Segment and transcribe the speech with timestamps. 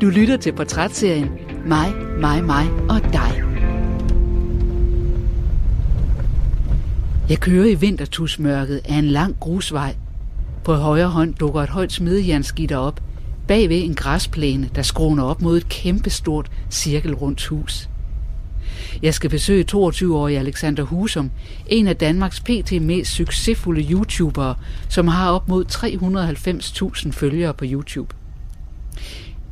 [0.00, 1.30] Du lytter til portrætserien
[1.66, 3.42] Mig, mig, mig og dig.
[7.28, 9.96] Jeg kører i vintertusmørket af en lang grusvej.
[10.64, 13.00] På højre hånd dukker et højt smedejernsgitter op,
[13.48, 17.88] bagved en græsplæne, der skroner op mod et kæmpestort cirkelrundt hus.
[19.02, 21.30] Jeg skal besøge 22-årige Alexander Husum,
[21.66, 22.82] en af Danmarks pt.
[22.82, 24.54] mest succesfulde YouTubere,
[24.88, 25.64] som har op mod
[27.06, 28.19] 390.000 følgere på YouTube.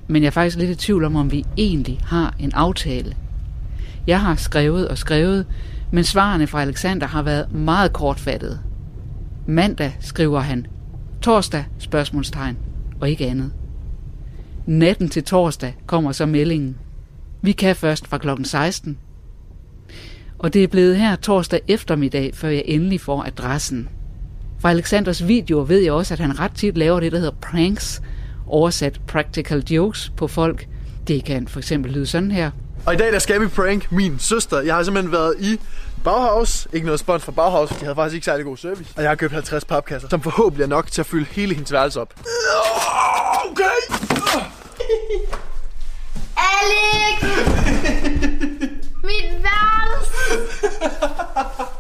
[0.09, 3.16] Men jeg er faktisk lidt i tvivl om, om vi egentlig har en aftale.
[4.07, 5.47] Jeg har skrevet og skrevet,
[5.93, 8.61] men svarene fra Alexander har været meget kortfattede.
[9.47, 10.66] Mandag skriver han,
[11.23, 12.57] torsdag spørgsmålstegn
[13.01, 13.52] og ikke andet.
[14.66, 16.77] Natten til torsdag kommer så meldingen.
[17.43, 18.99] Vi kan først fra klokken 16.
[20.38, 23.88] Og det er blevet her torsdag eftermiddag, før jeg endelig får adressen.
[24.59, 28.02] Fra Alexanders videoer ved jeg også, at han ret tit laver det, der hedder pranks,
[28.51, 30.66] oversat practical jokes på folk.
[31.09, 32.51] Det kan for eksempel lyde sådan her.
[32.87, 34.60] Og i dag der skal vi prank min søster.
[34.60, 35.60] Jeg har simpelthen været i
[36.04, 36.69] Bauhaus.
[36.73, 38.91] Ikke noget spons fra Bauhaus, for de havde faktisk ikke særlig god service.
[38.96, 41.73] Og jeg har købt 50 papkasser, som forhåbentlig er nok til at fylde hele hendes
[41.73, 42.15] værelse op.
[43.51, 43.65] Okay!
[46.37, 47.23] Alex!
[49.04, 50.38] Mit værelse!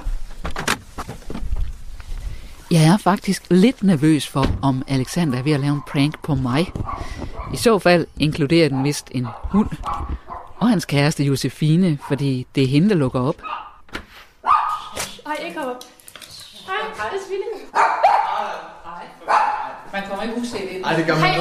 [2.70, 6.34] Jeg er faktisk lidt nervøs for, om Alexander er ved at lave en prank på
[6.34, 6.72] mig.
[7.54, 9.68] I så fald inkluderer den vist en hund.
[10.56, 13.34] Og hans kæreste Josefine, fordi det er hende, der lukker op.
[15.26, 15.76] Ej, ikke op.
[16.66, 17.44] Hej, det er Svinde.
[19.92, 20.84] Man kommer ikke uset ind.
[20.84, 21.34] Ej, det gør man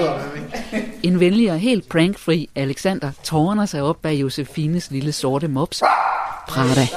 [0.74, 0.94] ikke.
[1.04, 5.84] En venlig og helt prankfri Alexander tårner sig op bag Josefines lille sorte mops.
[6.48, 6.88] Prada.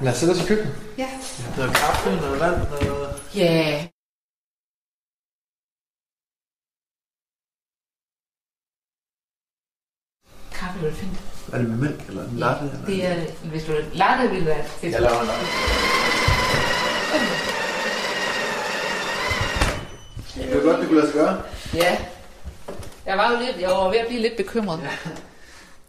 [0.00, 0.74] Lad os sætte os i køkkenet.
[0.98, 1.06] Ja.
[1.56, 2.93] Noget kaffe, noget vand, noget...
[3.36, 3.88] Ja.
[10.52, 11.18] Kaffe vil fint.
[11.52, 12.64] Er det med mælk eller en latte?
[12.64, 12.86] Eller?
[12.86, 14.92] Det er, hvis du latte vil være fedt.
[14.92, 15.44] Jeg laver en latte.
[20.34, 21.42] Det var godt, det kunne lade sig gøre.
[21.74, 21.98] Ja.
[23.06, 24.80] Jeg var jo lidt, jeg var ved at blive lidt bekymret.
[24.82, 25.10] Ja.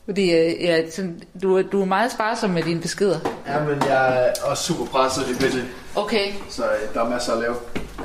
[0.05, 3.19] Fordi øh, ja, sådan, du, er- du er meget sparsom med dine beskeder.
[3.47, 5.63] Ja, men jeg er også super presset i bitte,
[5.95, 6.31] Okay.
[6.49, 7.55] så øh, der er masser at lave.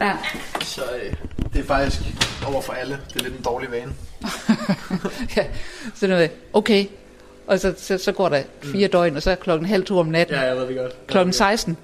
[0.01, 0.13] Ja.
[0.61, 1.13] Så øh,
[1.53, 2.01] det er faktisk
[2.47, 2.99] over for alle.
[3.13, 3.93] Det er lidt en dårlig vane.
[5.37, 5.45] ja.
[5.95, 6.87] Så nu, okay.
[7.47, 8.93] Og så, så, så går der fire mm.
[8.93, 10.37] døgn, og så er klokken halv to om natten.
[10.37, 11.07] Ja, jeg ved det godt.
[11.07, 11.77] Klokken 16.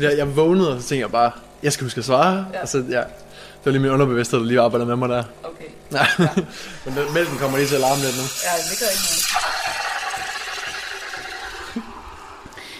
[0.00, 1.30] Jeg, jeg vågnede, og så tænkte jeg bare,
[1.62, 2.46] jeg skal huske at svare.
[2.54, 2.62] Ja.
[2.62, 5.24] Og så, ja, det var lige min underbevidsthed, der lige arbejder med mig der.
[5.44, 5.64] Okay.
[6.18, 6.28] Ja.
[6.84, 8.22] Men mælken kommer lige til at larme lidt nu.
[8.46, 9.57] Ja, det gør ikke noget.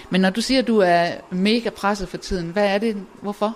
[0.09, 2.95] Men når du siger, at du er mega presset for tiden, hvad er det?
[3.21, 3.55] Hvorfor?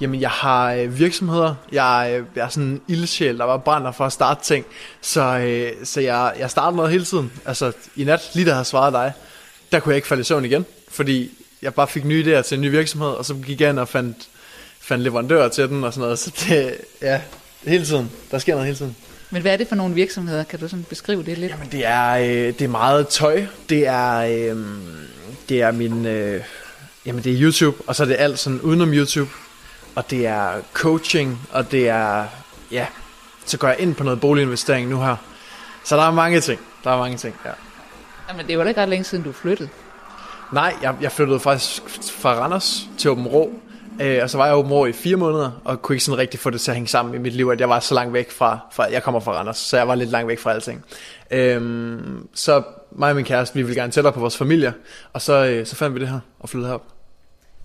[0.00, 1.54] Jamen, jeg har øh, virksomheder.
[1.72, 4.66] Jeg, øh, jeg er sådan en ildsjæl, der var brænder for at starte ting.
[5.00, 7.32] Så, øh, så jeg, jeg starter noget hele tiden.
[7.44, 9.12] Altså, i nat, lige da jeg havde svaret dig,
[9.72, 10.66] der kunne jeg ikke falde i søvn igen.
[10.88, 11.30] Fordi
[11.62, 13.88] jeg bare fik nye idéer til en ny virksomhed, og så gik jeg ind og
[13.88, 14.16] fandt,
[14.80, 16.18] fandt leverandører til den og sådan noget.
[16.18, 17.20] Så det, ja,
[17.66, 18.10] hele tiden.
[18.30, 18.96] Der sker noget hele tiden.
[19.30, 20.44] Men hvad er det for nogle virksomheder?
[20.44, 21.52] Kan du sådan beskrive det lidt?
[21.52, 23.46] Jamen, det er, øh, det er meget tøj.
[23.68, 24.56] Det er, øh,
[25.48, 26.06] det er min...
[26.06, 26.42] Øh,
[27.06, 29.30] jamen, det er YouTube, og så er det alt sådan udenom YouTube.
[29.94, 32.24] Og det er coaching, og det er...
[32.70, 32.86] Ja,
[33.46, 35.16] så går jeg ind på noget boliginvestering nu her.
[35.84, 36.60] Så der er mange ting.
[36.84, 37.50] Der er mange ting, ja.
[38.28, 39.68] Jamen, det var da ikke ret længe siden, du flyttede.
[40.52, 43.52] Nej, jeg, jeg flyttede faktisk fra Randers til Åben Rå.
[44.00, 46.18] Øh, og så var jeg i Åben Rå i fire måneder, og kunne ikke sådan
[46.18, 48.12] rigtig få det til at hænge sammen i mit liv, at jeg var så langt
[48.12, 50.84] væk fra, fra jeg kommer fra Randers, så jeg var lidt langt væk fra alting.
[51.30, 52.62] Øhm, så
[52.94, 54.72] mig og min kæreste, vi ville gerne tættere på vores familie,
[55.12, 56.84] og så, øh, så fandt vi det her og flyttede herop.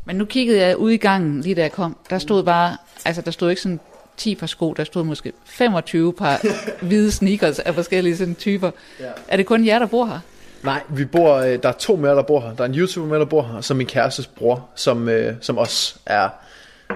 [0.06, 1.98] Men nu kiggede jeg ud i gangen, lige da jeg kom.
[2.10, 3.80] Der stod bare, altså der stod ikke sådan
[4.18, 6.42] 10 par sko, der stod måske 25 par
[6.88, 8.72] hvide sneakers af forskellige sådan typer.
[9.00, 9.06] Ja.
[9.28, 10.20] Er det kun jer, der bor her?
[10.64, 12.56] Nej, vi bor, øh, der er to mere, der bor her.
[12.56, 15.36] Der er en YouTuber med, der bor her, og så min kærestes bror, som, øh,
[15.42, 16.30] som også er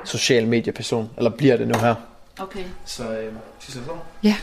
[0.03, 1.95] social medieperson, eller bliver det nu her.
[2.39, 2.63] Okay.
[2.85, 3.79] Så øh, så?
[4.23, 4.35] Ja.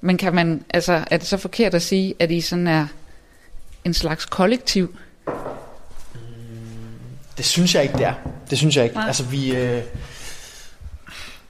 [0.00, 2.86] Men kan man, altså, er det så forkert at sige, at I sådan er
[3.84, 4.96] en slags kollektiv?
[7.36, 8.14] Det synes jeg ikke, det er.
[8.50, 8.96] Det synes jeg ikke.
[8.96, 9.06] Nej.
[9.06, 9.82] Altså, vi, øh,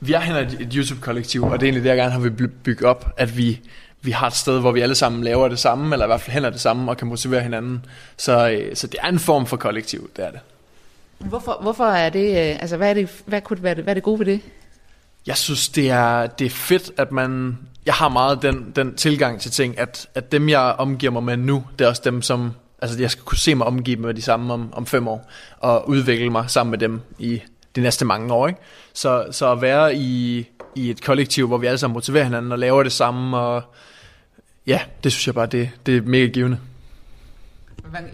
[0.00, 2.30] vi er hen et, et YouTube-kollektiv, og det er egentlig det, jeg gerne har vil
[2.30, 3.60] by- bygge op, at vi,
[4.02, 6.44] vi har et sted, hvor vi alle sammen laver det samme, eller i hvert fald
[6.44, 7.84] ad det samme, og kan motivere hinanden.
[8.16, 10.40] Så, øh, så det er en form for kollektiv, det er det.
[11.18, 13.92] Hvorfor, hvorfor er det, øh, altså hvad er det, hvad kunne det være det, hvad
[13.92, 14.40] er det gode ved det?
[15.26, 17.58] Jeg synes, det er, det er fedt, at man...
[17.86, 21.36] Jeg har meget den, den tilgang til ting, at, at dem, jeg omgiver mig med
[21.36, 22.52] nu, det er også dem, som...
[22.82, 25.88] Altså, jeg skal kunne se mig omgive med de samme om, om fem år, og
[25.88, 27.42] udvikle mig sammen med dem i
[27.76, 28.60] de næste mange år, ikke?
[28.92, 32.58] Så, så at være i, i et kollektiv, hvor vi alle sammen motiverer hinanden og
[32.58, 33.62] laver det samme, og
[34.66, 36.58] ja, det synes jeg bare, det, det er mega givende.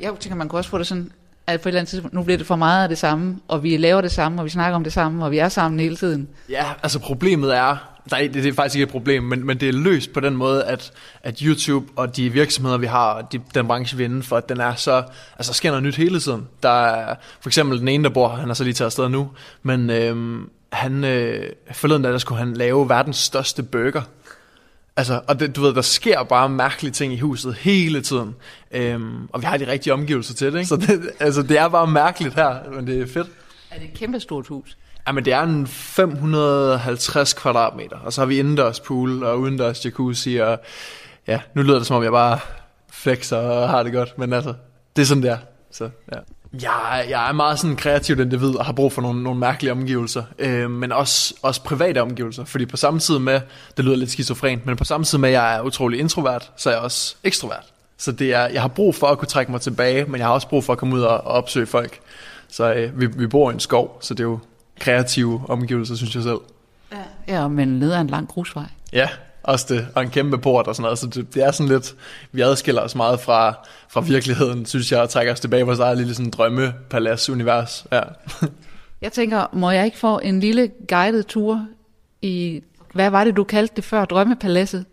[0.01, 1.13] Jeg tænker, man kunne også få det sådan,
[1.47, 3.63] at på et eller andet tidspunkt, nu bliver det for meget af det samme, og
[3.63, 5.97] vi laver det samme, og vi snakker om det samme, og vi er sammen hele
[5.97, 6.29] tiden.
[6.49, 9.69] Ja, altså problemet er, nej, det, det er faktisk ikke et problem, men, men det
[9.69, 10.93] er løst på den måde, at,
[11.23, 14.41] at YouTube og de virksomheder, vi har, og de, den branche, vi er inden for,
[14.41, 15.05] den er så,
[15.39, 16.49] altså sker noget nyt hele tiden.
[16.63, 19.31] Der er for eksempel den ene, der bor, han er så lige taget afsted nu,
[19.63, 24.03] men øhm, han, øh, forleden dag, der skulle han lave verdens største burger.
[24.97, 28.35] Altså, og det, du ved, der sker bare mærkelige ting i huset hele tiden.
[28.71, 30.69] Øhm, og vi har de rigtige omgivelser til det, ikke?
[30.69, 33.29] Så det, altså, det er bare mærkeligt her, men det er fedt.
[33.71, 34.77] Er det et kæmpestort hus?
[35.07, 40.37] Jamen, det er en 550 kvadratmeter, og så har vi indendørs pool og udendørs jacuzzi,
[40.37, 40.59] og
[41.29, 42.39] ja, nu lyder det som om, jeg bare
[42.91, 44.55] flexer og har det godt, men altså,
[44.97, 45.39] det er sådan, det er.
[45.71, 46.19] Så, ja.
[46.63, 50.23] Jeg, jeg er meget sådan kreativ individ og har brug for nogle, nogle mærkelige omgivelser,
[50.39, 53.41] øh, men også, også private omgivelser, fordi på samme tid med,
[53.77, 56.71] det lyder lidt skizofrent, men på samme tid med, at jeg er utrolig introvert, så
[56.71, 57.65] er jeg også ekstrovert.
[57.99, 60.35] Så det er, jeg har brug for at kunne trække mig tilbage, men jeg har
[60.35, 61.99] også brug for at komme ud og, og opsøge folk.
[62.49, 64.39] Så øh, vi, vi bor i en skov, så det er jo
[64.81, 66.39] kreative omgivelser, synes jeg selv.
[66.93, 68.65] Ja, ja men leder en lang grusvej.
[68.93, 69.09] Ja,
[69.43, 71.95] også det, og en kæmpe port og sådan noget, så det, det er sådan lidt,
[72.33, 73.55] vi adskiller os meget fra,
[73.89, 77.87] fra virkeligheden, synes jeg, og trækker os tilbage i vores eget lille sådan drømmepalads-univers.
[77.93, 78.01] Ja.
[79.01, 81.67] Jeg tænker, må jeg ikke få en lille guided tur
[82.23, 82.63] i,
[82.95, 84.85] hvad var det, du kaldte det før, drømmepaladset?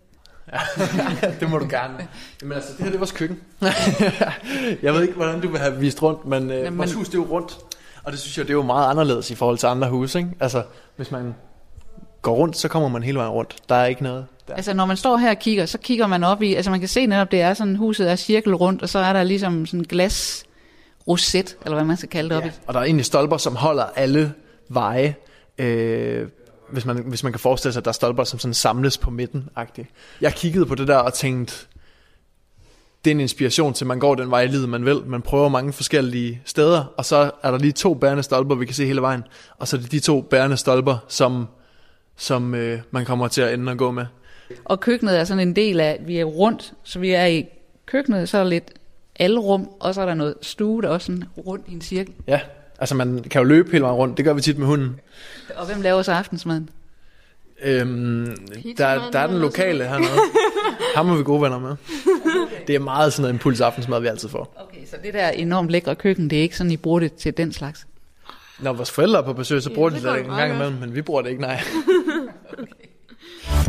[1.40, 2.08] det må du gerne.
[2.42, 3.38] Jamen altså, det her det er vores køkken.
[4.84, 7.14] jeg ved ikke, hvordan du vil have vist rundt, men øh, Jamen- vores hus det
[7.14, 7.58] er jo rundt.
[8.04, 10.32] Og det synes jeg, det er jo meget anderledes i forhold til andre huse, ikke?
[10.40, 10.64] Altså,
[10.96, 11.36] hvis man
[12.22, 13.56] går rundt, så kommer man hele vejen rundt.
[13.70, 14.54] Der er ikke noget der.
[14.54, 16.90] Altså, når man står her og kigger, så kigger man op i, altså man kan
[16.90, 19.84] se netop, det er sådan, huset er cirkel rundt, og så er der ligesom sådan
[19.84, 20.44] glas
[21.08, 22.50] roset, eller hvad man skal kalde det op i.
[22.68, 24.34] Og der er egentlig stolper, som holder alle
[24.70, 25.16] veje.
[25.58, 26.28] Øh,
[26.72, 29.10] hvis, man, hvis man kan forestille sig, at der er stolper, som sådan samles på
[29.10, 30.18] midten -agtigt.
[30.22, 31.68] Jeg kiggede på det der og tænkte,
[33.06, 35.02] det er en inspiration til, at man går den vej i livet, man vil.
[35.06, 38.76] Man prøver mange forskellige steder, og så er der lige to bærende stolper, vi kan
[38.76, 39.24] se hele vejen.
[39.58, 41.48] Og så er det de to bærende stolper, som,
[42.18, 44.06] som øh, man kommer til at ende og gå med.
[44.66, 47.46] Og køkkenet er sådan en del af, vi er rundt, så vi er i
[47.86, 48.72] køkkenet, så er der lidt
[49.20, 52.14] alrum, og så er der noget stue, der er også sådan rundt i en cirkel.
[52.28, 52.40] Ja,
[52.80, 54.18] altså man kan jo løbe hele vejen rundt.
[54.18, 55.00] Det gør vi tit med hunden.
[55.56, 56.70] Og hvem laver så aftensmaden?
[57.64, 58.38] Øhm,
[58.78, 60.10] der, der er den lokale hernede.
[60.96, 61.76] Ham er vi gode venner med.
[62.68, 64.68] Det er meget sådan noget impuls aftensmad, vi altid får.
[64.70, 67.38] Okay, så det der enormt lækre køkken, det er ikke sådan, I bruger det til
[67.38, 67.88] den slags?
[68.60, 70.52] Når vores forældre er på besøg, så bruger de det det går en gang godt.
[70.52, 71.62] imellem, men vi bruger det ikke, nej.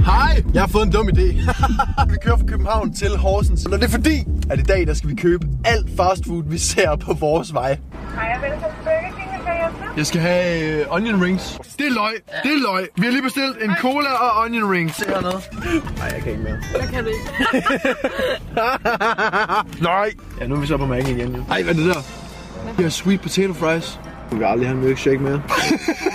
[0.06, 1.26] Hej, jeg har fået en dum idé.
[2.12, 4.18] vi kører fra København til Horsens, og det er fordi,
[4.50, 7.78] at i dag der skal vi købe alt fast food, vi ser på vores vej.
[8.14, 9.98] Hej og velkommen til Burger King, hvad kan jeg?
[9.98, 11.58] Jeg skal have uh, onion rings.
[11.78, 12.12] Det er løg,
[12.42, 12.88] det er løg.
[12.96, 14.96] Vi har lige bestilt en cola og onion rings.
[14.96, 15.40] Se hernede.
[15.96, 16.56] Nej, jeg kan ikke mere.
[16.70, 17.24] Hvad kan du ikke?
[19.90, 20.12] Nej.
[20.40, 21.44] Ja, nu er vi så på Mac'en igen, jo.
[21.50, 22.00] Ej, hvad er det der?
[22.76, 24.00] Det er sweet potato fries.
[24.30, 25.42] Du vil aldrig have en milkshake mere.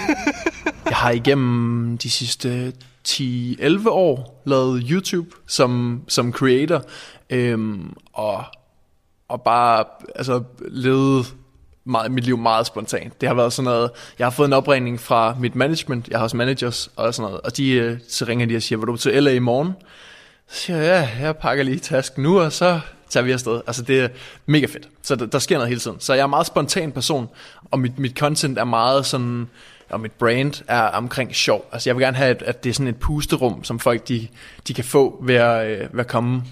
[0.90, 2.74] jeg har igennem de sidste
[3.08, 6.84] 10-11 år lavet YouTube som, som creator.
[7.30, 8.44] Øhm, og,
[9.30, 9.84] og bare
[10.16, 11.36] altså, levet
[11.90, 13.22] meget, mit liv meget spontant.
[13.22, 16.24] Det har været sådan noget, jeg har fået en opringning fra mit management, jeg har
[16.24, 18.98] også managers og sådan noget, og de, øh, så ringer de og siger, vil du
[18.98, 19.74] til LA i morgen?
[20.48, 23.62] Så siger jeg, ja, jeg pakker lige tasken nu, og så tager vi afsted.
[23.68, 24.08] Altså, det er
[24.46, 24.90] mega fedt.
[25.02, 26.00] Så der, der sker noget hele tiden.
[26.00, 27.30] Så jeg er en meget spontan person,
[27.72, 29.50] og mit, mit content er meget sådan,
[29.90, 31.70] og mit brand er omkring sjov.
[31.72, 34.28] Altså, jeg vil gerne have, at, at det er sådan et pusterum, som folk de,
[34.68, 36.44] de kan få ved at, øh, ved at komme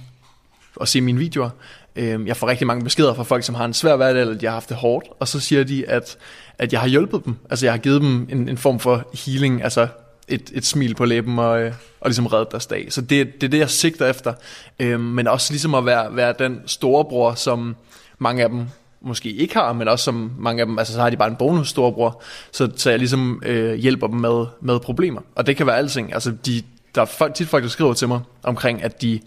[0.80, 1.50] og se mine videoer.
[1.96, 4.46] Øhm, Jeg får rigtig mange beskeder fra folk, som har en svær hverdag, eller de
[4.46, 6.18] har haft det hårdt, og så siger de, at,
[6.58, 7.36] at jeg har hjulpet dem.
[7.50, 9.88] Altså jeg har givet dem en, en form for healing, altså
[10.28, 12.88] et, et smil på læben og, øh, og ligesom reddet deres dag.
[12.94, 14.34] Så det, det er det, jeg sigter efter.
[14.80, 17.76] Øhm, Men også ligesom at være, være den storebror, som
[18.20, 18.66] mange af dem
[19.02, 21.36] måske ikke har, men også som mange af dem, altså så har de bare en
[21.36, 25.22] bonus storebror, så, så jeg ligesom øh, hjælper dem med, med problemer.
[25.36, 26.14] Og det kan være alting.
[26.14, 26.62] Altså de,
[26.96, 29.20] der er folk, tit folk, der skriver til mig omkring, at de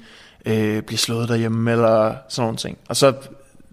[0.47, 2.79] øh, bliver slået derhjemme, eller sådan nogle ting.
[2.89, 3.13] Og så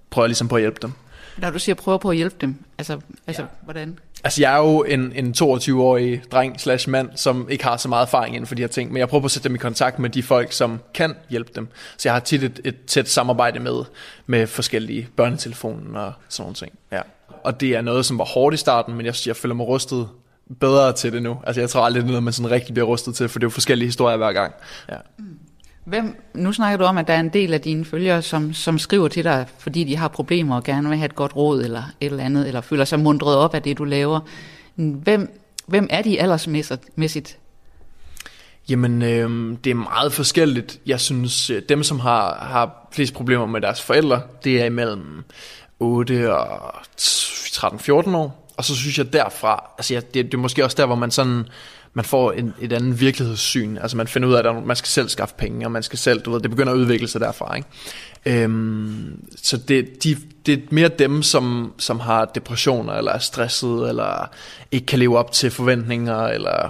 [0.10, 0.92] prøver jeg ligesom på at hjælpe dem.
[1.38, 3.48] Når du siger, prøver på at hjælpe dem, altså, altså ja.
[3.64, 4.00] hvordan?
[4.24, 8.06] Altså jeg er jo en, en 22-årig dreng slash mand, som ikke har så meget
[8.06, 10.00] erfaring inden for de her ting, men jeg prøver på at sætte dem i kontakt
[10.00, 11.68] med de folk, som kan hjælpe dem.
[11.98, 13.84] Så jeg har tit et, et tæt samarbejde med,
[14.26, 16.72] med forskellige børnetelefoner og sådan nogle ting.
[16.92, 17.02] Ja.
[17.44, 20.10] Og det er noget, som var hårdt i starten, men jeg, jeg føler mig rustet
[20.60, 21.38] bedre til det nu.
[21.44, 23.44] Altså jeg tror aldrig, det er noget, man sådan rigtig bliver rustet til, for det
[23.44, 24.54] er jo forskellige historier hver gang.
[24.90, 24.98] Ja.
[25.88, 28.80] Hvem, nu snakker du om, at der er en del af dine følgere, som, som
[28.80, 31.84] skriver til dig, fordi de har problemer og gerne vil have et godt råd eller
[32.02, 34.20] et eller andet, eller føler sig mundret op af det, du laver.
[34.76, 37.38] Hvem, hvem er de aldersmæssigt?
[38.70, 40.80] Jamen, øh, det er meget forskelligt.
[40.86, 45.24] Jeg synes, øh, dem, som har, har flest problemer med deres forældre, det er imellem
[45.80, 48.54] 8 og 13-14 år.
[48.58, 51.12] Og så synes jeg derfra, altså jeg, det, det er måske også der, hvor man
[51.12, 51.44] sådan,
[51.98, 53.78] man får en, et andet virkelighedssyn.
[53.78, 56.22] Altså man finder ud af, at man skal selv skaffe penge, og man skal selv,
[56.22, 57.68] du ved, det begynder at udvikle sig derfra, ikke?
[58.26, 63.90] Øhm, så det, de, det er mere dem, som, som har depressioner, eller er stresset,
[63.90, 64.30] eller
[64.72, 66.70] ikke kan leve op til forventninger, eller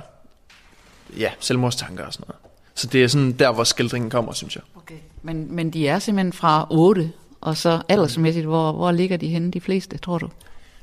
[1.17, 2.41] ja, selvmordstanker og sådan noget.
[2.75, 4.63] Så det er sådan der, hvor skildringen kommer, synes jeg.
[4.75, 4.97] Okay.
[5.23, 9.51] Men, men de er simpelthen fra 8, og så aldersmæssigt, hvor, hvor ligger de henne,
[9.51, 10.29] de fleste, tror du?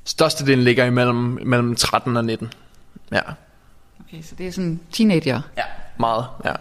[0.04, 2.52] Størstedelen ligger imellem mellem 13 og 19.
[3.12, 3.20] Ja.
[4.00, 5.40] Okay, så det er sådan teenager.
[5.56, 5.62] Ja.
[5.98, 6.52] Meget, ja.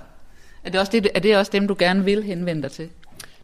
[0.64, 2.90] Er det, også det, er det også dem, du gerne vil henvende dig til?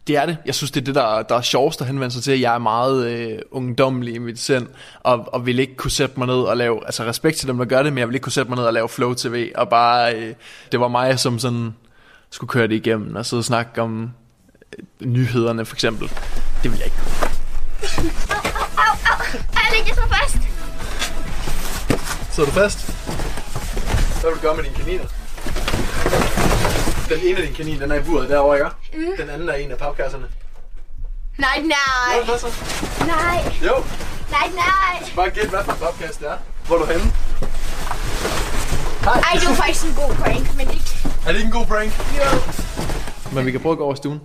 [0.06, 0.36] Det er det.
[0.46, 2.40] Jeg synes, det er det, der, der er sjovest at henvende sig til.
[2.40, 4.66] Jeg er meget øh, ungdommelig i mit sind,
[5.00, 7.64] og, og vil ikke kunne sætte mig ned og lave, altså respekt til dem, der
[7.64, 9.68] gør det, men jeg vil ikke kunne sætte mig ned og lave Flow TV, og
[9.68, 10.34] bare, øh,
[10.72, 11.74] det var mig, som sådan
[12.30, 14.10] skulle køre det igennem, og sidde og snakke om
[14.78, 16.08] øh, nyhederne for eksempel.
[16.62, 16.96] Det vil jeg ikke.
[18.30, 18.44] Au,
[18.76, 19.40] au, au.
[19.54, 20.36] Ej, jeg så fast.
[22.34, 23.19] Sidder du fast?
[24.20, 25.04] Hvad vil du gøre med dine kaniner?
[27.08, 28.70] Den ene af dine kaniner, den er i buret derovre, ikke?
[29.10, 29.16] Mm.
[29.18, 30.26] Den anden er en af papkasserne.
[31.38, 32.24] Nej, nej.
[32.24, 32.46] Hvad så?
[33.06, 33.74] Nej, Jo,
[34.30, 35.10] nej, nej.
[35.16, 36.36] bare gæt, hvad for en papkasse det er.
[36.66, 37.12] Hvor er du henne?
[39.06, 40.84] Ej, det var faktisk en god prank, men ikke...
[41.26, 41.92] Er det ikke en god prank?
[42.18, 42.40] Jo.
[43.34, 44.20] Men vi kan prøve at gå over stuen.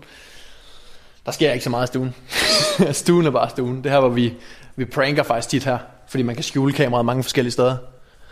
[1.25, 2.16] Der sker ikke så meget i stuen.
[3.04, 3.84] stuen er bare stuen.
[3.84, 4.34] Det her, hvor vi,
[4.75, 5.78] vi pranker faktisk tit her.
[6.10, 7.78] Fordi man kan skjule kameraet mange forskellige steder.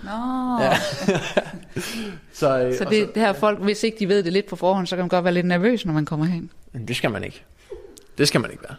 [0.03, 0.77] Nå, Ja.
[2.33, 4.87] så, øh, så det, det her folk, hvis ikke de ved det lidt på forhånd,
[4.87, 6.49] så kan man godt være lidt nervøs, når man kommer hen.
[6.73, 7.43] Men det skal man ikke.
[8.17, 8.77] Det skal man ikke være.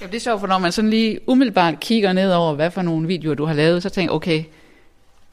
[0.00, 2.82] Ja, det er sjovt, for når man sådan lige umiddelbart kigger ned over, hvad for
[2.82, 4.44] nogle videoer du har lavet, så tænker okay,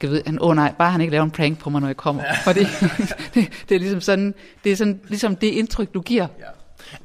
[0.02, 1.96] jeg ved, åh oh nej, bare han ikke laver en prank på mig, når jeg
[1.96, 2.22] kommer.
[2.22, 2.32] Ja.
[2.44, 2.60] Fordi
[3.34, 4.34] det, det, er ligesom sådan,
[4.64, 6.26] det er sådan, ligesom det indtryk, du giver.
[6.38, 6.44] Ja.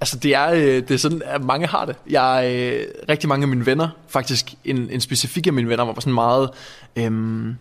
[0.02, 1.96] Altså det er, øh, det er sådan, at mange har det.
[2.10, 6.00] Jeg øh, rigtig mange af mine venner, faktisk en, en specifik af mine venner, var
[6.00, 6.50] sådan meget,
[6.96, 7.56] øhm,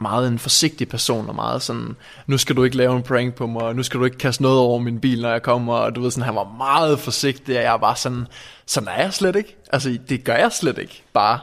[0.00, 3.46] meget en forsigtig person, og meget sådan, nu skal du ikke lave en prank på
[3.46, 5.96] mig, og nu skal du ikke kaste noget over min bil, når jeg kommer, og
[5.96, 8.26] du ved sådan, han var meget forsigtig, og jeg var sådan,
[8.66, 9.56] sådan er jeg slet ikke.
[9.72, 11.38] Altså det gør jeg slet ikke, bare.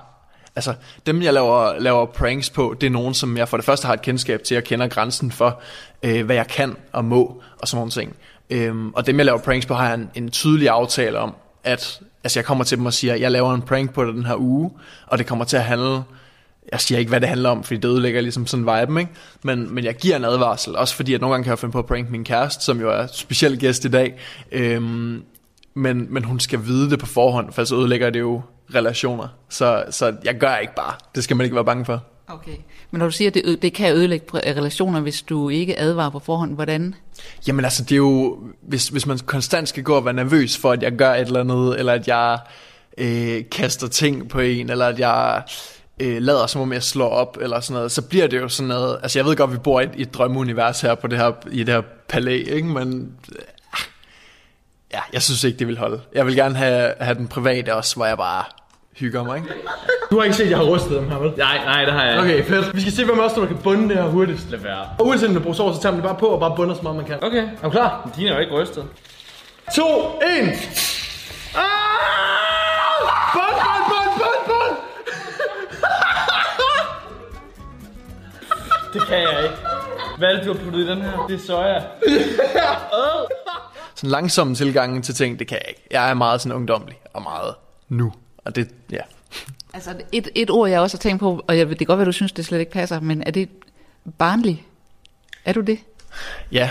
[0.55, 0.73] Altså,
[1.05, 3.93] dem jeg laver, laver pranks på, det er nogen, som jeg for det første har
[3.93, 5.61] et kendskab til, og kender grænsen for,
[6.03, 8.15] øh, hvad jeg kan og må, og sådan nogle ting.
[8.49, 11.99] Øhm, og dem jeg laver pranks på, har jeg en, en tydelig aftale om, at
[12.23, 14.35] altså, jeg kommer til dem og siger, jeg laver en prank på dig den her
[14.35, 14.71] uge,
[15.07, 16.03] og det kommer til at handle,
[16.71, 19.11] jeg siger ikke, hvad det handler om, fordi det ødelægger ligesom sådan viben, ikke?
[19.43, 21.79] Men, men jeg giver en advarsel, også fordi at nogle gange kan jeg finde på
[21.79, 24.19] at prank min kæreste, som jo er speciel gæst i dag,
[24.51, 25.23] øhm,
[25.73, 28.41] men, men hun skal vide det på forhånd, for så ødelægger det jo
[28.75, 29.27] relationer.
[29.49, 30.93] Så, så jeg gør ikke bare.
[31.15, 32.03] Det skal man ikke være bange for.
[32.27, 32.55] Okay.
[32.91, 36.19] Men når du siger, at det, det kan ødelægge relationer, hvis du ikke advarer på
[36.19, 36.95] forhånd, hvordan?
[37.47, 40.71] Jamen altså, det er jo, hvis, hvis man konstant skal gå og være nervøs for,
[40.71, 42.39] at jeg gør et eller andet, eller at jeg
[42.97, 45.43] øh, kaster ting på en, eller at jeg
[45.99, 48.67] øh, lader som om jeg slår op, eller sådan noget, så bliver det jo sådan
[48.67, 51.17] noget, altså jeg ved godt, vi bor i et, i et drømmeunivers her, på det
[51.17, 52.67] her, i det her palæ, ikke?
[52.67, 53.11] men
[54.93, 56.01] ja, jeg synes ikke, det vil holde.
[56.13, 58.43] Jeg vil gerne have, have den private også, hvor jeg bare
[58.95, 59.49] hygger mig, ikke?
[60.11, 61.31] Du har ikke set, at jeg har rustet dem her, vel?
[61.37, 62.75] Nej, nej, det har jeg Okay, fedt.
[62.75, 64.49] Vi skal se, hvem også der kan bunde det her hurtigst.
[64.51, 64.89] Lad være.
[64.99, 66.75] Og uanset om du bruger sovs, så tager man det bare på og bare bunder
[66.75, 67.23] så meget man kan.
[67.23, 67.43] Okay.
[67.43, 68.09] Er du klar?
[68.15, 68.83] Dine er jo ikke rystet.
[69.75, 69.83] 2,
[70.41, 70.96] 1.
[78.93, 79.55] Det kan jeg ikke.
[80.17, 81.25] Hvad er det, du har puttet i den her?
[81.27, 81.81] Det er soja.
[83.95, 85.87] Sådan langsomme tilgangen til ting, det kan jeg ikke.
[85.91, 87.55] Jeg er meget sådan ungdomlig, og meget
[87.89, 88.13] nu.
[88.45, 89.01] Og det, ja.
[89.73, 91.97] Altså et, et ord, jeg også har tænkt på, og jeg ved, det kan godt
[91.97, 93.49] være, du synes, det slet ikke passer, men er det
[94.17, 94.65] barnlig?
[95.45, 95.79] Er du det?
[96.51, 96.69] Ja,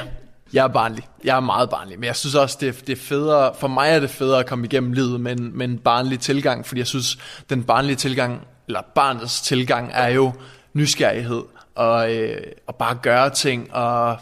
[0.53, 1.09] jeg er barnlig.
[1.25, 3.91] Jeg er meget barnlig, men jeg synes også, det er, det er federe, for mig
[3.91, 6.87] er det federe at komme igennem livet med en, med en barnlig tilgang, fordi jeg
[6.87, 7.19] synes,
[7.51, 10.33] den barnlige tilgang, eller barnets tilgang, er jo
[10.73, 11.43] nysgerrighed,
[11.77, 14.19] og, øh, og bare gøre ting, og øh,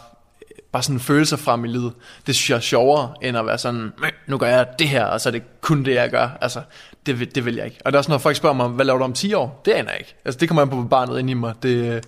[0.71, 1.93] bare sådan føle sig frem i livet.
[2.27, 3.91] Det synes jeg er sjovere, end at være sådan,
[4.27, 6.29] nu gør jeg det her, og så er det kun det, jeg gør.
[6.41, 6.61] Altså,
[7.05, 7.77] det, vil- det vil jeg ikke.
[7.85, 9.61] Og det er også, når folk spørger mig, hvad laver du om 10 år?
[9.65, 10.15] Det aner jeg ikke.
[10.25, 12.05] Altså, det kommer an på, hvad barnet ind i mig, det,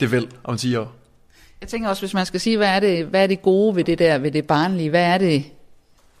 [0.00, 0.92] det vil om 10 år.
[1.60, 3.84] Jeg tænker også, hvis man skal sige, hvad er det, hvad er det gode ved
[3.84, 4.90] det der, ved det barnlige?
[4.90, 5.44] Hvad er det,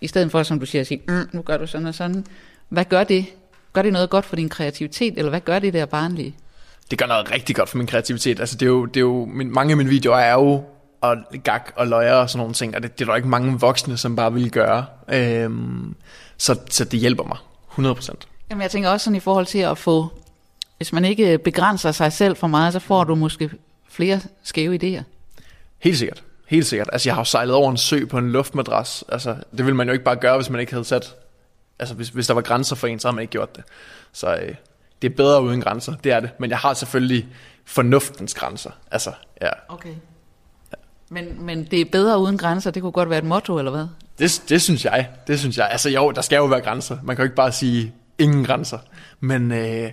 [0.00, 2.26] i stedet for, som du siger, at sige, mm, nu gør du sådan og sådan.
[2.68, 3.26] Hvad gør det?
[3.72, 6.36] Gør det noget godt for din kreativitet, eller hvad gør det der barnlige?
[6.90, 8.40] Det gør noget rigtig godt for min kreativitet.
[8.40, 10.64] Altså, det er jo, det er jo min, mange af mine videoer er jo
[11.00, 13.60] og gag og løjer og sådan nogle ting, og det, det er der ikke mange
[13.60, 14.86] voksne, som bare vil gøre.
[15.08, 15.94] Øhm,
[16.36, 17.36] så, så det hjælper mig
[17.92, 18.14] 100%.
[18.50, 20.12] Jamen jeg tænker også sådan i forhold til at få,
[20.76, 23.50] hvis man ikke begrænser sig selv for meget, så får du måske
[23.88, 25.02] flere skæve idéer.
[25.78, 26.22] Helt sikkert.
[26.46, 26.88] Helt sikkert.
[26.92, 29.04] Altså, jeg har jo sejlet over en sø på en luftmadras.
[29.08, 31.14] Altså, det ville man jo ikke bare gøre, hvis man ikke havde sat...
[31.78, 33.64] Altså, hvis, hvis der var grænser for en, så havde man ikke gjort det.
[34.12, 34.54] Så øh,
[35.04, 36.30] det er bedre uden grænser, det er det.
[36.38, 37.26] Men jeg har selvfølgelig
[37.64, 38.70] fornuftens grænser.
[38.90, 39.48] Altså, ja.
[39.68, 39.94] Okay.
[41.08, 43.86] Men, men det er bedre uden grænser, det kunne godt være et motto, eller hvad?
[44.18, 45.08] Det, det synes jeg.
[45.26, 45.68] Det synes jeg.
[45.70, 46.98] Altså jo, der skal jo være grænser.
[47.02, 48.78] Man kan jo ikke bare sige ingen grænser.
[49.20, 49.90] Men, øh,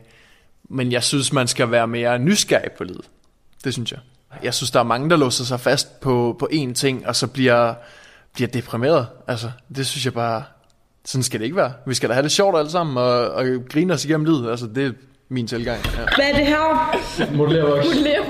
[0.70, 3.06] men jeg synes, man skal være mere nysgerrig på livet.
[3.64, 4.00] Det synes jeg.
[4.44, 7.28] Jeg synes, der er mange, der låser sig fast på, på én ting, og så
[7.28, 7.74] bliver,
[8.34, 9.08] bliver deprimeret.
[9.28, 10.44] Altså, det synes jeg bare...
[11.06, 11.74] Sådan skal det ikke være.
[11.88, 14.50] Vi skal da have det sjovt alle sammen, og, og grine os igennem livet.
[14.50, 14.92] Altså, det er
[15.30, 15.80] min tilgang.
[15.86, 15.92] Ja.
[16.16, 17.36] Hvad er det her?
[17.36, 17.88] Modellervoks.
[17.88, 18.24] Det her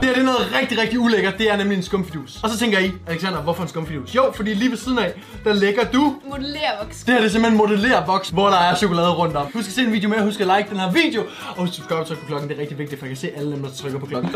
[0.00, 1.38] det er noget rigtig, rigtig ulækkert.
[1.38, 2.38] Det er nemlig en skumfidus.
[2.42, 4.14] Og så tænker I, Alexander, hvorfor en skumfidus?
[4.14, 5.12] Jo, fordi lige ved siden af,
[5.44, 6.16] der lægger du...
[6.30, 6.98] Modellervoks.
[7.04, 9.46] Det her det er simpelthen modellervoks, hvor der er chokolade rundt om.
[9.54, 11.22] Husk at se en video mere, husk at like den her video.
[11.56, 13.52] Og husk at trykke på klokken, det er rigtig vigtigt, for jeg kan se alle
[13.52, 14.30] dem, der trykker på klokken.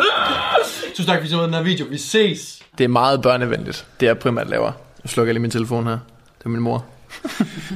[0.96, 1.86] Tusind tak, fordi I så med den her video.
[1.90, 2.62] Vi ses.
[2.78, 4.72] Det er meget børnevenligt, det jeg primært laver.
[5.04, 5.98] Nu slukker jeg lige min telefon her.
[6.38, 6.84] Det er min mor.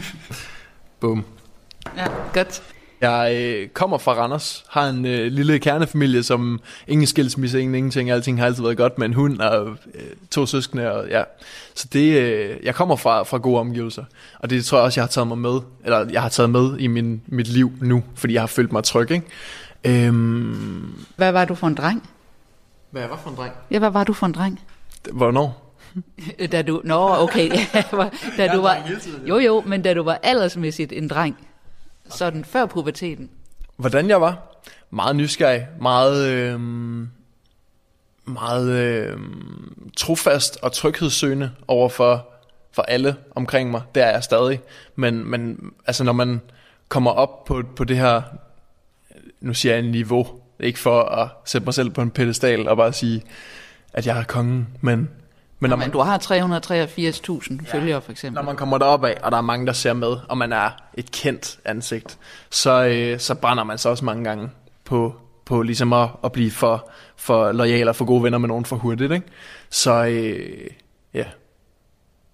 [1.00, 1.24] Boom.
[1.96, 2.62] Ja, godt.
[3.00, 8.10] Jeg øh, kommer fra Randers, har en øh, lille kernefamilie, som ingen skilsmisse, ingen ingenting,
[8.10, 11.22] alting har altid været godt med en hund og øh, to søskende, og ja.
[11.74, 14.04] Så det, øh, jeg kommer fra, fra gode omgivelser,
[14.38, 16.78] og det tror jeg også, jeg har taget mig med, eller jeg har taget med
[16.78, 19.26] i min, mit liv nu, fordi jeg har følt mig tryg, ikke?
[19.84, 22.08] Øhm, Hvad var du for en dreng?
[22.90, 23.52] hvad var for en dreng?
[23.70, 24.60] Ja, hvad var du for en dreng?
[25.12, 25.67] Hvornår?
[26.52, 26.80] Da du...
[26.84, 27.50] Nå, okay.
[28.38, 28.90] Da du var,
[29.26, 31.36] jo, jo, men da du var aldersmæssigt en dreng.
[32.08, 33.30] Sådan før puberteten.
[33.76, 34.60] Hvordan jeg var?
[34.90, 36.60] Meget nysgerrig, meget, øh,
[38.24, 39.18] meget øh,
[39.96, 42.28] trofast og tryghedssøgende over for,
[42.72, 43.82] for alle omkring mig.
[43.94, 44.60] Det er jeg stadig.
[44.96, 46.40] Men, men altså når man
[46.88, 48.22] kommer op på, på det her,
[49.40, 50.26] nu siger jeg niveau,
[50.60, 53.22] ikke for at sætte mig selv på en pedestal og bare sige,
[53.92, 55.10] at jeg er kongen, men,
[55.60, 58.34] men når man, du har 383.000 følgere, for eksempel.
[58.34, 60.70] når man kommer derop af, og der er mange, der ser med, og man er
[60.94, 62.18] et kendt ansigt,
[62.50, 64.50] så, øh, så brænder man så også mange gange
[64.84, 65.14] på,
[65.46, 68.76] på ligesom at, at blive for, for lojal og for gode venner med nogen for
[68.76, 69.12] hurtigt.
[69.12, 69.26] Ikke?
[69.70, 70.66] Så øh,
[71.14, 71.24] ja,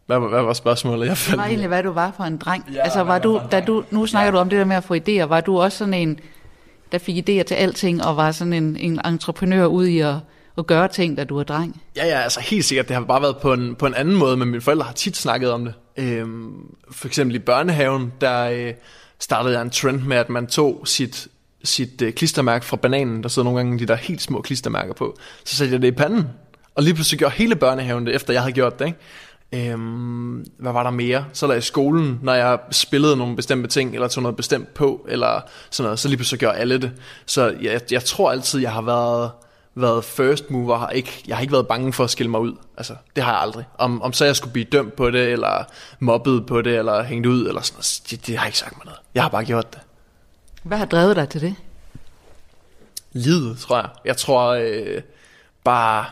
[0.06, 1.00] hvad, var- hvad var spørgsmålet?
[1.06, 2.64] Jeg Det faldt var egentlig, hvad du var for en dreng.
[2.74, 4.94] Ja, altså, var du, da du, nu snakker du om det der med at få
[4.94, 5.22] idéer.
[5.24, 6.20] Var du også sådan en,
[6.92, 10.14] der fik idéer til alting, og var sådan en, en entreprenør ude i at,
[10.58, 11.82] at gøre ting, da du var dreng?
[11.96, 12.88] Ja, ja, altså helt sikkert.
[12.88, 15.16] Det har bare været på en, på en anden måde, men mine forældre har tit
[15.16, 15.74] snakket om det.
[15.96, 18.72] Øhm, for eksempel i børnehaven, der øh,
[19.18, 21.28] startede jeg en trend med, at man tog sit,
[21.64, 23.22] sit øh, klistermærke fra bananen.
[23.22, 25.16] Der sidder nogle gange de der helt små klistermærker på.
[25.44, 26.28] Så satte jeg det i panden.
[26.74, 28.86] Og lige pludselig gjorde hele børnehaven det, efter jeg havde gjort det.
[28.86, 29.70] Ikke?
[29.72, 31.24] Øhm, hvad var der mere?
[31.32, 35.06] Så der i skolen, når jeg spillede nogle bestemte ting, eller tog noget bestemt på,
[35.08, 35.40] eller
[35.70, 36.92] sådan noget, så lige pludselig gjorde alle det.
[37.26, 39.30] Så jeg, jeg tror altid, jeg har været
[39.74, 42.56] været first mover, har ikke, jeg har ikke været bange for at skille mig ud.
[42.76, 43.64] Altså, det har jeg aldrig.
[43.78, 45.64] Om, om så jeg skulle blive dømt på det, eller
[45.98, 48.84] mobbet på det, eller hængt ud, eller sådan noget, det, det har ikke sagt mig
[48.84, 49.00] noget.
[49.14, 49.80] Jeg har bare gjort det.
[50.62, 51.54] Hvad har drevet dig til det?
[53.12, 53.88] Livet, tror jeg.
[54.04, 55.02] Jeg tror øh,
[55.64, 56.06] bare,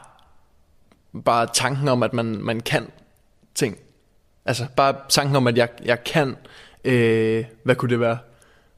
[1.25, 2.91] bare tanken om, at man, man kan
[3.55, 3.77] ting.
[4.45, 6.37] Altså, bare tanken om, at jeg, jeg kan,
[6.85, 8.19] øh, hvad kunne det være?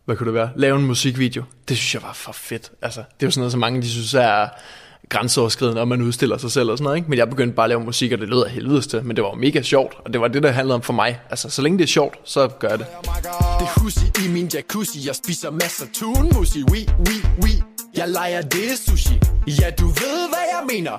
[0.04, 0.50] Hvad kunne det være?
[0.56, 1.42] Lave en musikvideo.
[1.68, 2.72] Det synes jeg var for fedt.
[2.82, 4.48] Altså, det er jo sådan noget, som mange de synes er
[5.08, 7.10] grænseoverskridende, og man udstiller sig selv og sådan noget, ikke?
[7.10, 9.24] Men jeg begyndte bare at lave musik, og det lød af helvedes til, men det
[9.24, 11.20] var jo mega sjovt, og det var det, der handlede om for mig.
[11.30, 12.86] Altså, så længe det er sjovt, så gør jeg det.
[13.60, 17.62] Det husi i min jacuzzi Jeg spiser masser tunmusi Oui, oui, oui
[17.96, 19.20] Jeg leger det sushi
[19.60, 20.98] Ja, du ved, hvad jeg mener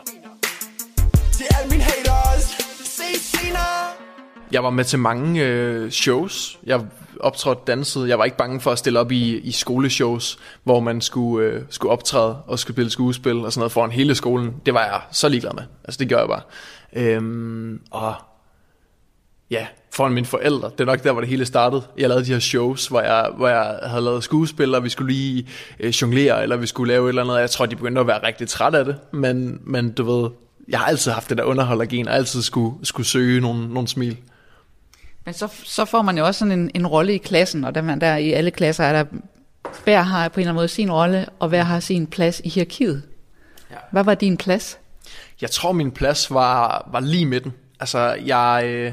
[1.32, 2.44] Til alle mine haters
[2.98, 4.15] Se senere
[4.56, 6.60] jeg var med til mange øh, shows.
[6.66, 6.82] Jeg
[7.20, 8.10] optrådte, dansede.
[8.10, 11.62] Jeg var ikke bange for at stille op i, i skoleshows, hvor man skulle, øh,
[11.70, 14.56] skulle optræde og skulle spille skuespil og sådan noget foran hele skolen.
[14.66, 15.64] Det var jeg så ligeglad med.
[15.84, 16.42] Altså det gjorde jeg bare.
[16.94, 18.14] Øhm, og
[19.52, 20.70] ja, foran mine forældre.
[20.70, 21.84] Det er nok der, hvor det hele startede.
[21.98, 25.14] Jeg lavede de her shows, hvor jeg, hvor jeg havde lavet skuespil, og vi skulle
[25.14, 25.48] lige
[25.80, 27.40] øh, jonglere, eller vi skulle lave et eller andet.
[27.40, 28.96] Jeg tror, de begyndte at være rigtig trætte af det.
[29.14, 30.30] Men, men du ved,
[30.68, 34.18] jeg har altid haft det der underholdergen, og altid skulle, skulle søge nogle, nogle smil.
[35.26, 37.82] Men så, så får man jo også sådan en, en rolle i klassen, og der,
[37.82, 39.06] man der i alle klasser er der,
[39.84, 42.50] hver har på en eller anden måde sin rolle, og hver har sin plads i
[42.50, 43.04] hierarkiet.
[43.72, 43.76] Ja.
[43.92, 44.78] Hvad var din plads?
[45.42, 47.54] Jeg tror, min plads var, var lige midten.
[47.80, 48.92] Altså, jeg, øh,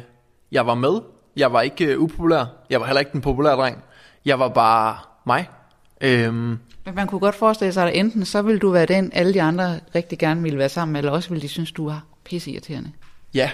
[0.53, 1.01] jeg var med.
[1.37, 2.45] Jeg var ikke øh, upopulær.
[2.71, 3.79] Jeg var heller ikke den populære dreng.
[4.25, 5.49] Jeg var bare mig.
[6.01, 9.35] Øhm, Men man kunne godt forestille sig, at enten så ville du være den, alle
[9.35, 12.05] de andre rigtig gerne ville være sammen med, eller også ville de synes, du var
[12.25, 12.91] pisseirriterende.
[13.35, 13.51] ja,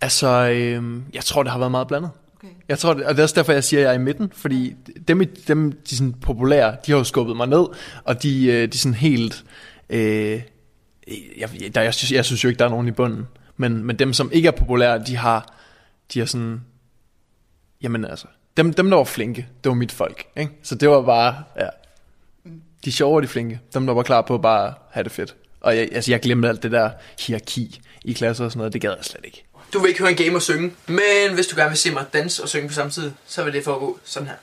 [0.00, 2.10] altså, øhm, jeg tror, det har været meget blandet.
[2.36, 2.48] Okay.
[2.68, 4.32] Jeg tror, det, og det er også derfor, jeg siger, at jeg er i midten,
[4.34, 4.76] fordi
[5.08, 7.66] dem, dem de sådan populære, de har jo skubbet mig ned,
[8.04, 9.44] og de, øh, de sådan helt,
[9.90, 10.42] øh,
[11.38, 13.26] jeg, jeg, der, jeg, synes, jeg synes jo ikke, der er nogen i bunden.
[13.56, 15.54] Men, men dem, som ikke er populære, de har,
[16.14, 16.60] de har sådan,
[17.82, 20.26] jamen altså, dem, dem der var flinke, det var mit folk.
[20.36, 20.52] Ikke?
[20.62, 21.68] Så det var bare, ja,
[22.84, 23.60] de sjove og de flinke.
[23.74, 25.36] Dem, der var klar på at bare have det fedt.
[25.60, 26.90] Og jeg, altså, jeg glemte alt det der
[27.26, 28.72] hierarki i klasser og sådan noget.
[28.72, 29.44] Det gad jeg slet ikke.
[29.72, 32.06] Du vil ikke høre en game og synge, men hvis du gerne vil se mig
[32.12, 34.34] danse og synge på samme tid, så vil det foregå sådan her.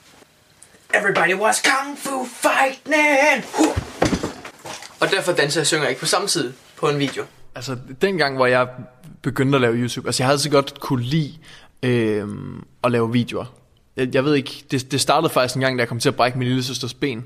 [1.00, 3.46] Everybody was kung fu fighting.
[3.58, 3.78] Huh.
[5.00, 7.24] Og derfor danser jeg og synger ikke på samme tid på en video.
[7.56, 8.68] Altså, dengang, hvor jeg
[9.22, 11.34] begyndte at lave YouTube, altså jeg havde så godt kunne lide
[11.84, 12.28] øh,
[12.84, 13.46] at lave videoer.
[13.96, 16.16] Jeg, jeg ved ikke, det, det startede faktisk en gang, da jeg kom til at
[16.16, 17.26] brække min lille søsters ben.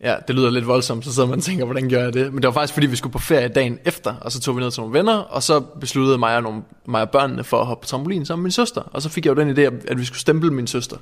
[0.00, 2.32] Ja, det lyder lidt voldsomt, så sidder man og tænker, hvordan gør jeg det?
[2.34, 4.60] Men det var faktisk, fordi vi skulle på ferie dagen efter, og så tog vi
[4.60, 7.66] ned til nogle venner, og så besluttede mig og, nogle, mig og børnene for at
[7.66, 8.80] hoppe på trampolin sammen med min søster.
[8.80, 10.96] Og så fik jeg jo den idé, at vi skulle stemple min søster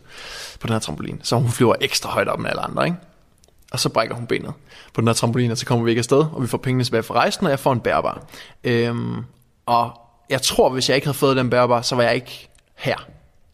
[0.60, 2.96] på den her trampolin, så hun flyver ekstra højt op med alle andre, ikke?
[3.72, 4.52] Og så brækker hun benet
[4.94, 7.02] på den her trampolin, og så kommer vi ikke afsted, og vi får pengene tilbage
[7.02, 8.26] fra rejsen, og jeg får en bærbar.
[8.64, 9.24] Øhm,
[9.66, 9.90] og
[10.30, 12.96] jeg tror, hvis jeg ikke havde fået den bærbar, så var jeg ikke her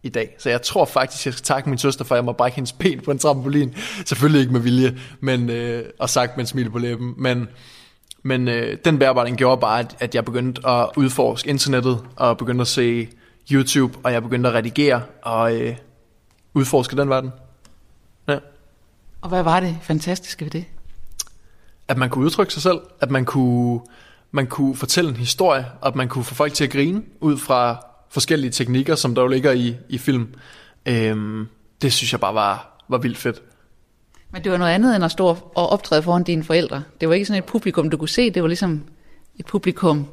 [0.03, 0.37] i dag.
[0.39, 2.73] Så jeg tror faktisk, jeg skal takke min søster for, at jeg må brække hendes
[2.73, 3.75] ben på en trampolin.
[4.07, 7.15] Selvfølgelig ikke med vilje, men, øh, og sagt med en smil på læben.
[7.17, 7.49] Men,
[8.23, 12.63] men øh, den den gjorde bare, at, at jeg begyndte at udforske internettet, og begyndte
[12.63, 13.09] at se
[13.53, 15.77] YouTube, og jeg begyndte at redigere, og øh,
[16.55, 17.31] udforske den verden.
[18.29, 18.39] Ja.
[19.21, 20.65] Og hvad var det fantastiske ved det?
[21.89, 23.81] At man kunne udtrykke sig selv, at man kunne,
[24.31, 27.39] man kunne fortælle en historie, og at man kunne få folk til at grine ud
[27.39, 30.29] fra forskellige teknikker, som der jo ligger i, i film.
[30.87, 31.47] Øhm,
[31.83, 33.43] det synes jeg bare var, var vildt fedt.
[34.33, 36.83] Men det var noget andet end at stå og optræde foran dine forældre.
[37.01, 38.31] Det var ikke sådan et publikum, du kunne se.
[38.31, 38.83] Det var ligesom
[39.39, 40.07] et publikum,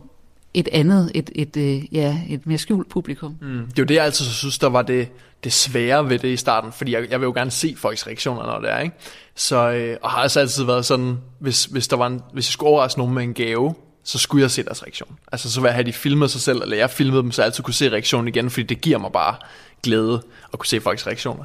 [0.53, 3.35] et andet, et, et, øh, ja, et mere skjult publikum.
[3.41, 3.65] Mm.
[3.67, 5.07] Det er jo det, jeg altid synes, der var det,
[5.43, 8.43] det svære ved det i starten, fordi jeg, jeg vil jo gerne se folks reaktioner,
[8.43, 8.95] når det er, ikke?
[9.35, 12.53] Så, øh, og har altså altid været sådan, hvis, hvis, der var en, hvis jeg
[12.53, 13.75] skulle overraske nogen med en gave,
[14.10, 15.17] så skulle jeg se deres reaktion.
[15.32, 17.45] Altså så vil jeg have de filmet sig selv, eller jeg filmede dem, så jeg
[17.45, 19.36] altid kunne se reaktionen igen, fordi det giver mig bare
[19.84, 20.22] glæde
[20.54, 21.43] at kunne se folks reaktioner.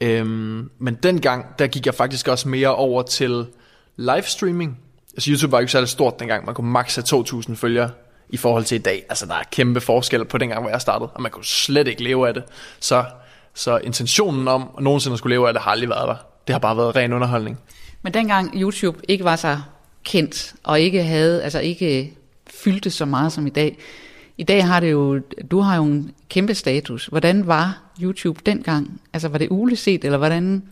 [0.00, 3.46] Øhm, men dengang, der gik jeg faktisk også mere over til
[3.96, 4.78] livestreaming.
[5.12, 7.90] Altså YouTube var ikke særlig stort dengang, man kunne maks have 2.000 følgere
[8.28, 9.04] i forhold til i dag.
[9.08, 12.04] Altså der er kæmpe forskel på dengang, hvor jeg startede, og man kunne slet ikke
[12.04, 12.42] leve af det.
[12.80, 13.04] Så,
[13.54, 16.16] så intentionen om at nogensinde skulle leve af det, har aldrig været der.
[16.46, 17.58] Det har bare været ren underholdning.
[18.02, 19.58] Men dengang YouTube ikke var så
[20.04, 22.12] kendt, og ikke havde, altså ikke
[22.46, 23.78] fyldte så meget som i dag.
[24.38, 27.06] I dag har det jo, du har jo en kæmpe status.
[27.06, 29.00] Hvordan var YouTube dengang?
[29.12, 30.62] Altså var det uleset, eller hvordan?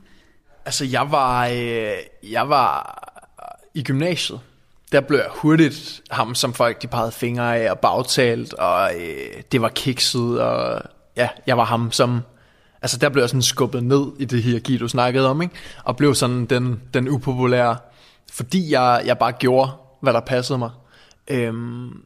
[0.64, 2.98] Altså jeg var, øh, jeg var
[3.42, 4.40] øh, i gymnasiet.
[4.92, 9.42] Der blev jeg hurtigt ham, som folk de pegede fingre af og bagtalt, og øh,
[9.52, 10.82] det var kikset, og
[11.16, 12.20] ja, jeg var ham, som...
[12.82, 15.54] Altså der blev jeg sådan skubbet ned i det hierarki, du snakkede om, ikke?
[15.84, 17.76] Og blev sådan den, den upopulære
[18.30, 20.70] fordi jeg, jeg bare gjorde, hvad der passede mig.
[21.28, 22.02] Øhm,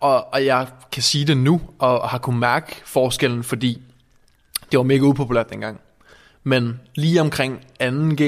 [0.00, 3.82] og, og jeg kan sige det nu, og har kunne mærke forskellen, fordi
[4.70, 5.80] det var mega upopulært dengang.
[6.42, 8.22] Men lige omkring 2G,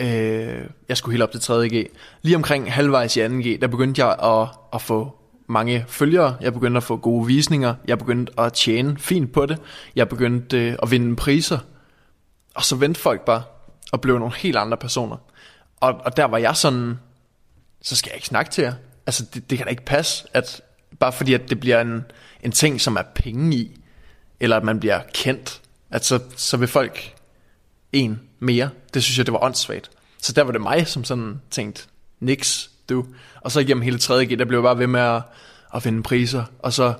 [0.00, 4.16] øh, jeg skulle helt op til 3G, lige omkring halvvejs i 2G, der begyndte jeg
[4.22, 8.98] at, at få mange følgere, jeg begyndte at få gode visninger, jeg begyndte at tjene
[8.98, 9.58] fint på det,
[9.96, 11.58] jeg begyndte øh, at vinde priser,
[12.54, 13.42] og så vendte folk bare
[13.92, 15.16] og blev nogle helt andre personer.
[15.84, 16.98] Og, og der var jeg sådan,
[17.82, 18.74] så skal jeg ikke snakke til jer.
[19.06, 20.62] Altså, det, det kan da ikke passe, at
[21.00, 22.04] bare fordi at det bliver en,
[22.42, 23.80] en ting, som er penge i,
[24.40, 27.14] eller at man bliver kendt, at så, så vil folk
[27.92, 28.70] en mere.
[28.94, 29.90] Det synes jeg, det var åndssvagt.
[30.18, 31.82] Så der var det mig, som sådan tænkte,
[32.20, 33.06] niks, du.
[33.40, 35.22] Og så igennem hele 3.G, der blev jeg bare ved med at,
[35.74, 36.44] at vinde priser.
[36.58, 36.94] Og så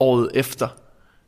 [0.00, 0.68] året efter,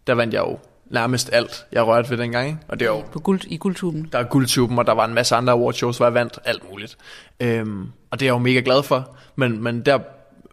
[0.06, 0.58] der vandt jeg jo
[0.94, 2.46] nærmest alt, jeg rørte ved dengang.
[2.46, 2.58] Ikke?
[2.68, 4.08] Og det jo, På guld, I guldtuben?
[4.12, 6.96] der er guldtuben, og der var en masse andre awardshows, hvor jeg vandt alt muligt.
[7.40, 9.16] Øhm, og det er jeg jo mega glad for.
[9.36, 9.98] Men, men der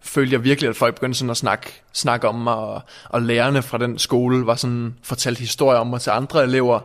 [0.01, 3.61] følte jeg virkelig, at folk begyndte sådan at snakke, snakke om mig, og, og lærerne
[3.61, 6.79] fra den skole var sådan fortalt historier om mig til andre elever,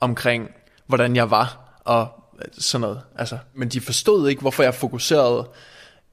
[0.00, 0.48] omkring
[0.86, 2.08] hvordan jeg var, og
[2.58, 3.00] sådan noget.
[3.18, 5.48] Altså, men de forstod ikke, hvorfor jeg fokuserede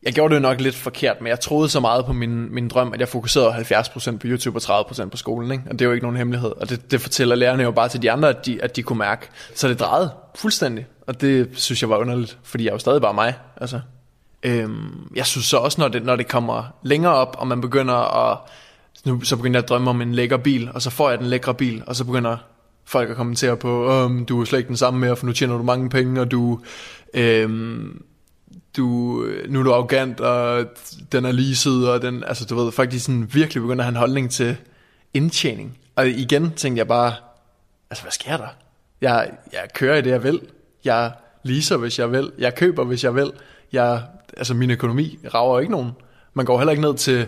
[0.03, 2.67] jeg gjorde det jo nok lidt forkert, men jeg troede så meget på min, min
[2.67, 5.51] drøm, at jeg fokuserede 70% på YouTube og 30% på skolen.
[5.51, 5.63] Ikke?
[5.69, 6.51] Og det er jo ikke nogen hemmelighed.
[6.51, 8.99] Og det, det fortæller lærerne jo bare til de andre, at de, at de kunne
[8.99, 9.29] mærke.
[9.55, 10.85] Så det drejede fuldstændig.
[11.07, 13.33] Og det synes jeg var underligt, fordi jeg er jo stadig bare mig.
[13.57, 13.79] Altså.
[14.43, 18.29] Øhm, jeg synes så også, når det, når det kommer længere op, og man begynder
[18.29, 18.37] at...
[19.05, 21.27] Nu, så begynder jeg at drømme om en lækker bil, og så får jeg den
[21.27, 22.37] lækre bil, og så begynder
[22.85, 25.57] folk at kommentere på, øhm, du er slet ikke den samme mere, for nu tjener
[25.57, 26.59] du mange penge, og du...
[27.13, 28.03] Øhm,
[28.77, 28.83] du,
[29.49, 30.65] nu er du arrogant, og
[31.11, 33.99] den er leaset, og den, altså du ved, faktisk sådan virkelig begynder at have en
[33.99, 34.57] holdning til
[35.13, 35.77] indtjening.
[35.95, 37.13] Og igen tænkte jeg bare,
[37.89, 38.47] altså hvad sker der?
[39.01, 40.41] Jeg, jeg kører i det, jeg vil.
[40.83, 41.11] Jeg
[41.43, 42.31] leaser, hvis jeg vil.
[42.37, 43.31] Jeg køber, hvis jeg vil.
[43.71, 44.03] Jeg
[44.37, 45.91] altså min økonomi rager jo ikke nogen.
[46.33, 47.27] Man går heller ikke ned til,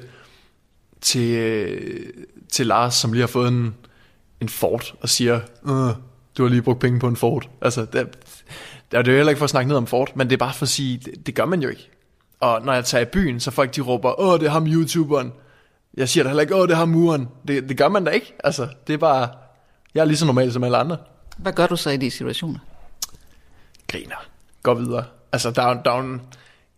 [1.02, 2.14] til,
[2.52, 3.76] til Lars, som lige har fået en,
[4.42, 5.96] en Ford, og siger, øh,
[6.38, 7.50] du har lige brugt penge på en Ford.
[7.62, 8.18] Altså, det,
[8.98, 10.54] det er jo heller ikke for at snakke ned om Ford, men det er bare
[10.54, 11.90] for at sige, det, det gør man jo ikke.
[12.40, 15.34] Og når jeg tager i byen, så folk de råber, åh, det er ham YouTuberen.
[15.98, 17.28] Jeg siger da heller ikke, åh, det er ham muren.
[17.48, 18.34] Det, det gør man da ikke.
[18.44, 19.30] Altså, det er bare,
[19.96, 20.98] jeg er lige så normal som alle andre.
[21.38, 22.60] Hvad gør du så i de situationer?
[23.88, 24.26] Griner.
[24.64, 25.04] Går videre.
[25.32, 26.22] Altså, der er, jo- der er jo en,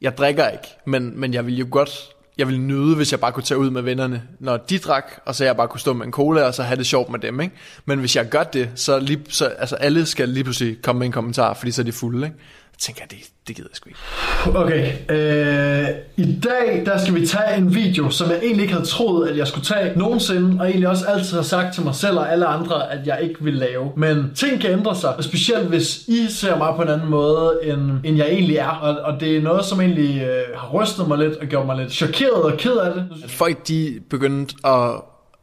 [0.02, 1.90] jeg drikker ikke, men, men jeg vil jo godt,
[2.38, 5.36] jeg ville nyde, hvis jeg bare kunne tage ud med vennerne, når de drak, og
[5.36, 7.42] så jeg bare kunne stå med en cola, og så have det sjovt med dem,
[7.42, 7.56] ikke?
[7.86, 11.06] Men hvis jeg gør det, så, lige, så altså alle skal lige pludselig komme med
[11.06, 12.38] en kommentar, fordi så er de fulde, ikke?
[12.80, 14.60] Tænker jeg, det, det gider jeg sgu ikke.
[14.60, 18.86] Okay, øh, i dag der skal vi tage en video, som jeg egentlig ikke havde
[18.88, 22.18] troet, at jeg skulle tage nogensinde, og egentlig også altid har sagt til mig selv
[22.18, 23.92] og alle andre, at jeg ikke vil lave.
[23.98, 27.60] Men ting kan ændre sig, og specielt hvis I ser mig på en anden måde,
[27.64, 28.70] end, end jeg egentlig er.
[28.70, 31.78] Og, og det er noget, som egentlig øh, har rystet mig lidt og gjort mig
[31.78, 33.08] lidt chokeret og ked af det.
[33.24, 34.90] At folk de begyndte at,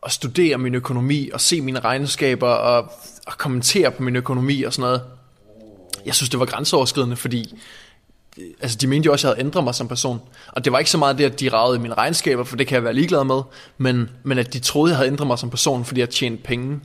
[0.07, 2.93] at studere min økonomi, og se mine regnskaber, og,
[3.27, 5.01] og kommentere på min økonomi og sådan noget.
[6.07, 7.59] Jeg synes, det var grænseoverskridende, fordi
[8.39, 10.21] øh, altså, de mente jo også, at jeg havde ændret mig som person.
[10.53, 12.67] Og det var ikke så meget det, at de ragede i mine regnskaber, for det
[12.67, 13.43] kan jeg være ligeglad med,
[13.79, 16.43] men, men at de troede, at jeg havde ændret mig som person, fordi jeg tjente
[16.43, 16.81] penge.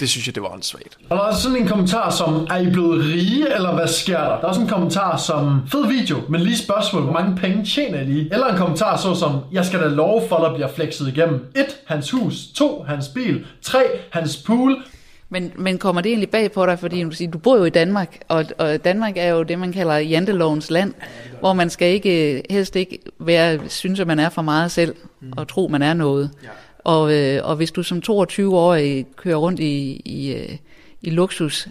[0.00, 0.98] Det synes jeg, det var åndssvagt.
[1.10, 4.18] Og der er også sådan en kommentar som, er I blevet rige, eller hvad sker
[4.18, 4.28] der?
[4.28, 8.00] Der er også en kommentar som, fed video, men lige spørgsmål, hvor mange penge tjener
[8.00, 8.28] I lige?
[8.32, 11.46] Eller en kommentar så som, jeg skal da love for, der bliver flexet igennem.
[11.56, 11.64] 1.
[11.86, 12.46] Hans hus.
[12.54, 12.84] 2.
[12.88, 13.46] Hans bil.
[13.62, 13.78] 3.
[14.10, 14.84] Hans pool.
[15.34, 17.70] Men, men kommer det egentlig bag på dig, fordi du, siger, du bor jo i
[17.70, 20.94] Danmark, og, og Danmark er jo det, man kalder jantelovens land,
[21.40, 24.94] hvor man skal ikke helst ikke være, synes, at man er for meget selv,
[25.36, 26.30] og tro, man er noget.
[26.78, 30.56] Og, øh, og hvis du som 22-årig kører rundt i, i, øh,
[31.02, 31.68] i luksus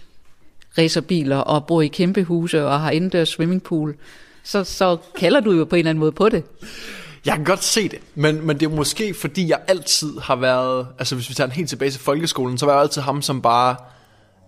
[0.78, 3.96] racerbiler og bor i kæmpe huse og har indendørs swimmingpool,
[4.42, 6.42] så, så kalder du jo på en eller anden måde på det.
[7.24, 10.88] Jeg kan godt se det, men, men det er måske fordi, jeg altid har været,
[10.98, 13.42] altså hvis vi tager den helt tilbage til folkeskolen, så var jeg altid ham, som
[13.42, 13.76] bare,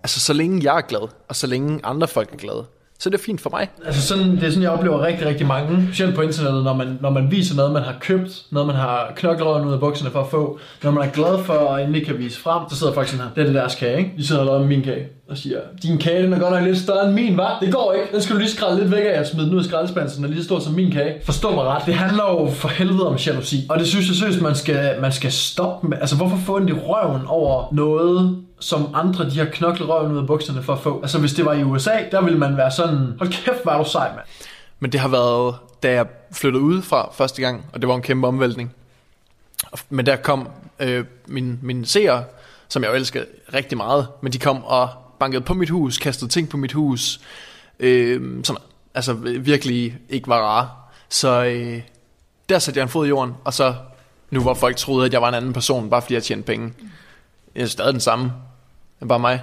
[0.02, 2.66] altså så længe jeg er glad, og så længe andre folk er glade,
[2.98, 3.68] så det er fint for mig.
[3.86, 6.98] Altså sådan, det er sådan, jeg oplever rigtig, rigtig mange, specielt på internettet, når man,
[7.00, 10.20] når man viser noget, man har købt, noget, man har knoklet ud af bukserne for
[10.20, 13.08] at få, når man er glad for og endelig kan vise frem, så sidder folk
[13.08, 14.12] sådan her, det er det deres kage, ikke?
[14.16, 16.78] De sidder og laver min kage og siger, din kage, den er godt nok lidt
[16.78, 17.58] større end min, var?
[17.60, 19.58] Det går ikke, den skal du lige skrælle lidt væk af og smide den ud
[19.58, 21.14] af skraldespanden, så den er lige så stor som min kage.
[21.24, 24.42] Forstå mig ret, det handler jo for helvede om jalousi, og det synes jeg seriøst,
[24.42, 25.98] man skal, man skal stoppe med.
[26.00, 30.18] Altså hvorfor få en i røven over noget, som andre de har knoklet røven ud
[30.18, 31.00] af bukserne for at få.
[31.02, 33.78] Altså hvis det var i USA, der ville man være sådan, hold kæft, hvor er
[33.78, 34.26] du sej, mand.
[34.80, 38.02] Men det har været, da jeg flyttede ud fra første gang, og det var en
[38.02, 38.74] kæmpe omvæltning.
[39.90, 40.48] Men der kom
[40.80, 42.22] øh, min, min seer,
[42.68, 44.88] som jeg jo elsker rigtig meget, men de kom og
[45.20, 47.20] bankede på mit hus, kastede ting på mit hus,
[47.78, 48.56] øh, som
[48.94, 50.70] altså virkelig ikke var rare.
[51.08, 51.80] Så øh,
[52.48, 53.74] der satte jeg en fod i jorden, og så
[54.30, 56.72] nu hvor folk troede, at jeg var en anden person, bare fordi jeg tjente penge.
[57.54, 58.32] Jeg er stadig den samme.
[59.00, 59.40] Det bare mig.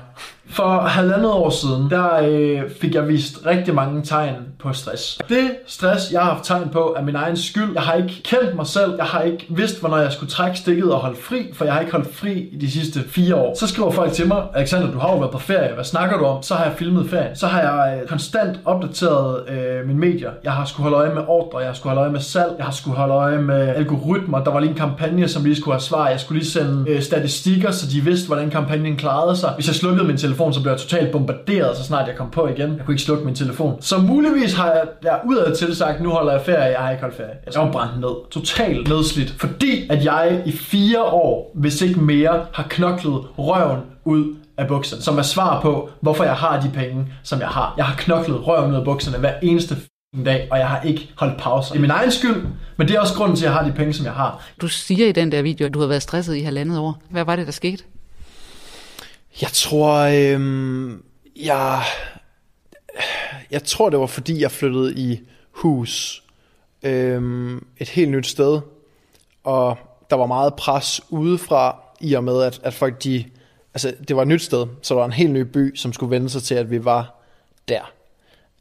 [0.50, 5.20] For halvandet år siden, der øh, fik jeg vist rigtig mange tegn på stress.
[5.30, 7.72] Det stress, jeg har haft tegn på, er min egen skyld.
[7.74, 8.96] Jeg har ikke kendt mig selv.
[8.98, 11.82] Jeg har ikke vidst, hvornår jeg skulle trække stikket og holde fri, for jeg har
[11.82, 13.56] ikke holdt fri i de sidste fire år.
[13.60, 15.74] Så skriver folk til mig, Alexander, du har jo været på ferie.
[15.74, 16.44] Hvad snakker du om?
[16.44, 17.36] Så har jeg filmet ferien.
[17.36, 20.32] Så har jeg øh, konstant opdateret øh, mine medier.
[20.44, 22.66] Jeg har skulle holde øje med ordre, jeg har skulle holde øje med salg, jeg
[22.66, 24.44] har skulle holde øje med algoritmer.
[24.44, 26.10] Der var lige en kampagne, som lige skulle have svar.
[26.10, 29.54] Jeg skulle lige sende øh, statistikker, så de vidste, hvordan kampagnen klarede sig.
[29.56, 32.48] Hvis jeg slukkede min telefon, så blev jeg totalt bombarderet, så snart jeg kom på
[32.48, 32.70] igen.
[32.78, 33.82] Jeg kunne ikke slukke min telefon.
[33.82, 37.02] Så muligvis har jeg ja, udad til sagt, nu holder jeg ferie, jeg har ikke
[37.02, 37.36] holdt ferie.
[37.54, 38.32] Jeg var brændt ned.
[38.32, 39.36] Totalt nedslidt.
[39.38, 45.02] Fordi at jeg i fire år, hvis ikke mere, har knoklet røven ud af bukserne.
[45.02, 47.74] Som er svar på, hvorfor jeg har de penge, som jeg har.
[47.78, 51.10] Jeg har knoklet røven ud af bukserne hver eneste f***ing dag, og jeg har ikke
[51.18, 51.72] holdt pauser.
[51.72, 52.46] Det er min egen skyld,
[52.78, 54.44] men det er også grunden til, at jeg har de penge, som jeg har.
[54.62, 57.02] Du siger i den der video, at du har været stresset i halvandet år.
[57.10, 57.84] Hvad var det, der skete?
[59.42, 61.04] Jeg tror, øhm,
[61.36, 61.84] jeg,
[63.52, 65.20] jeg tror det var fordi jeg flyttede i
[65.52, 66.24] hus
[66.84, 68.62] øhm, et helt nyt sted,
[69.44, 69.78] og
[70.10, 73.26] der var meget pres udefra i og med at, at folk de,
[73.74, 76.10] altså det var et nyt sted, så der var en helt ny by, som skulle
[76.10, 77.24] vende sig til at vi var
[77.68, 77.92] der.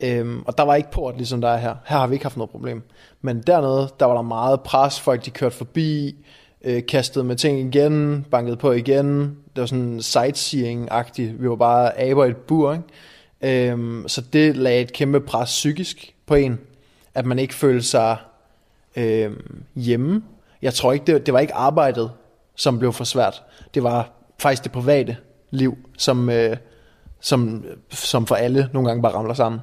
[0.00, 1.74] Øhm, og der var ikke port ligesom der er her.
[1.86, 2.82] Her har vi ikke haft noget problem.
[3.20, 5.00] Men dernede, der var der meget pres.
[5.00, 6.16] Folk de kørte forbi,
[6.64, 9.36] øh, kastede med ting igen, bankede på igen.
[9.54, 11.42] Det var sådan sightseeing-agtigt.
[11.42, 13.70] Vi var bare aber i et bur, ikke?
[13.70, 16.58] Øhm, så det lagde et kæmpe pres psykisk på en.
[17.14, 18.16] At man ikke følte sig
[18.96, 19.30] øh,
[19.74, 20.22] hjemme.
[20.62, 22.10] Jeg tror ikke, det, det var ikke arbejdet,
[22.56, 23.42] som blev for svært.
[23.74, 25.16] Det var faktisk det private
[25.50, 26.56] liv, som, øh,
[27.20, 29.60] som, som for alle nogle gange bare ramler sammen.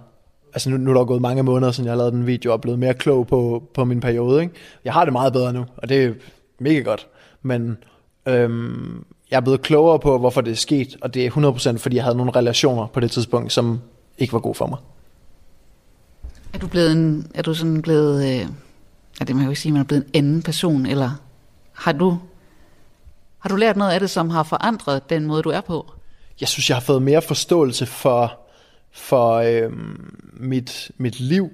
[0.54, 2.58] altså nu, nu er der gået mange måneder, siden jeg har lavet den video, og
[2.58, 4.42] er blevet mere klog på, på min periode.
[4.42, 4.54] Ikke?
[4.86, 6.16] Jeg har det meget bedre nu, og det
[6.62, 7.08] mega godt.
[7.42, 7.78] Men
[8.26, 11.32] øhm, jeg er blevet klogere på, hvorfor det er sket, og det er
[11.76, 13.82] 100% fordi jeg havde nogle relationer på det tidspunkt, som
[14.18, 14.78] ikke var gode for mig.
[16.54, 18.48] Er du blevet en, er du sådan blevet, øh,
[19.20, 21.12] ja, det må jeg jo ikke sige, man er blevet en anden person, eller
[21.74, 22.18] har du,
[23.40, 25.92] har du lært noget af det, som har forandret den måde, du er på?
[26.40, 28.40] Jeg synes, jeg har fået mere forståelse for,
[28.92, 31.50] for øhm, mit, mit liv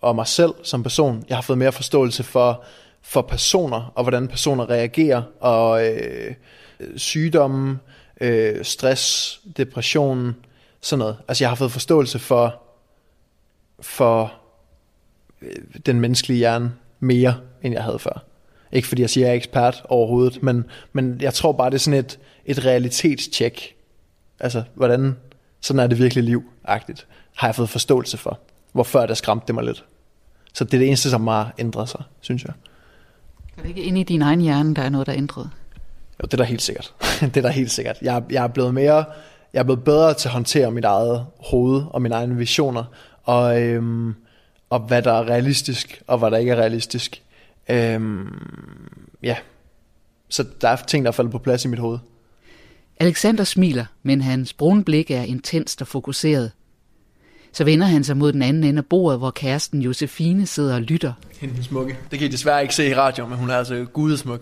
[0.00, 1.24] og mig selv som person.
[1.28, 2.64] Jeg har fået mere forståelse for,
[3.04, 6.34] for personer, og hvordan personer reagerer, og øh,
[6.96, 7.78] sygdomme,
[8.20, 10.36] øh, stress, depression,
[10.80, 11.16] sådan noget.
[11.28, 12.62] Altså jeg har fået forståelse for,
[13.80, 14.32] for
[15.42, 18.24] øh, den menneskelige hjerne mere, end jeg havde før.
[18.72, 21.74] Ikke fordi jeg siger, at jeg er ekspert overhovedet, men, men jeg tror bare, det
[21.74, 23.76] er sådan et, et realitetstjek.
[24.40, 25.16] Altså, hvordan,
[25.60, 28.40] sådan er det virkelig liv-agtigt, har jeg fået forståelse for.
[28.72, 29.84] Hvorfor det skræmte det mig lidt.
[30.54, 32.52] Så det er det eneste, som har ændret sig, synes jeg.
[33.56, 35.50] Er det ikke inde i din egen hjerne, der er noget, der er ændret?
[36.22, 36.94] Jo, det er da helt sikkert.
[37.20, 37.96] det er da helt sikkert.
[38.02, 39.04] Jeg, jeg er blevet mere,
[39.52, 42.84] jeg er blevet bedre til at håndtere mit eget hoved og mine egne visioner,
[43.22, 44.14] og, øhm,
[44.70, 47.22] og hvad der er realistisk, og hvad der ikke er realistisk.
[47.68, 48.28] Øhm,
[49.22, 49.36] ja,
[50.28, 51.98] så der er ting, der er faldet på plads i mit hoved.
[53.00, 56.52] Alexander smiler, men hans brune blik er intenst og fokuseret.
[57.54, 60.82] Så vender han sig mod den anden ende af bordet, hvor kæresten Josefine sidder og
[60.82, 61.12] lytter.
[61.40, 61.98] Hende smukke.
[62.10, 64.40] Det kan I desværre ikke se i radio, men hun er altså gudesmuk.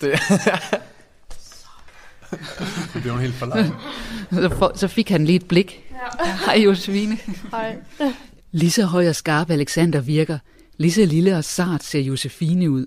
[0.00, 0.12] Det,
[2.92, 3.72] det bliver hun helt forlegen.
[4.32, 5.84] Så, for, så fik han lige et blik.
[5.90, 6.36] Ja.
[6.46, 7.18] Hej Josefine.
[7.50, 7.76] Hej.
[8.52, 10.38] Lige så høj og skarp Alexander virker,
[10.76, 12.86] lige så lille og sart ser Josefine ud.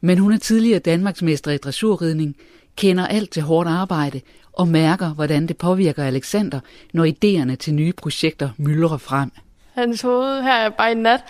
[0.00, 2.36] Men hun er tidligere Danmarksmester i dressurridning,
[2.76, 4.20] kender alt til hårdt arbejde
[4.58, 6.60] og mærker, hvordan det påvirker Alexander,
[6.92, 9.30] når idéerne til nye projekter myldrer frem.
[9.72, 11.20] Hans hoved her bare i nat,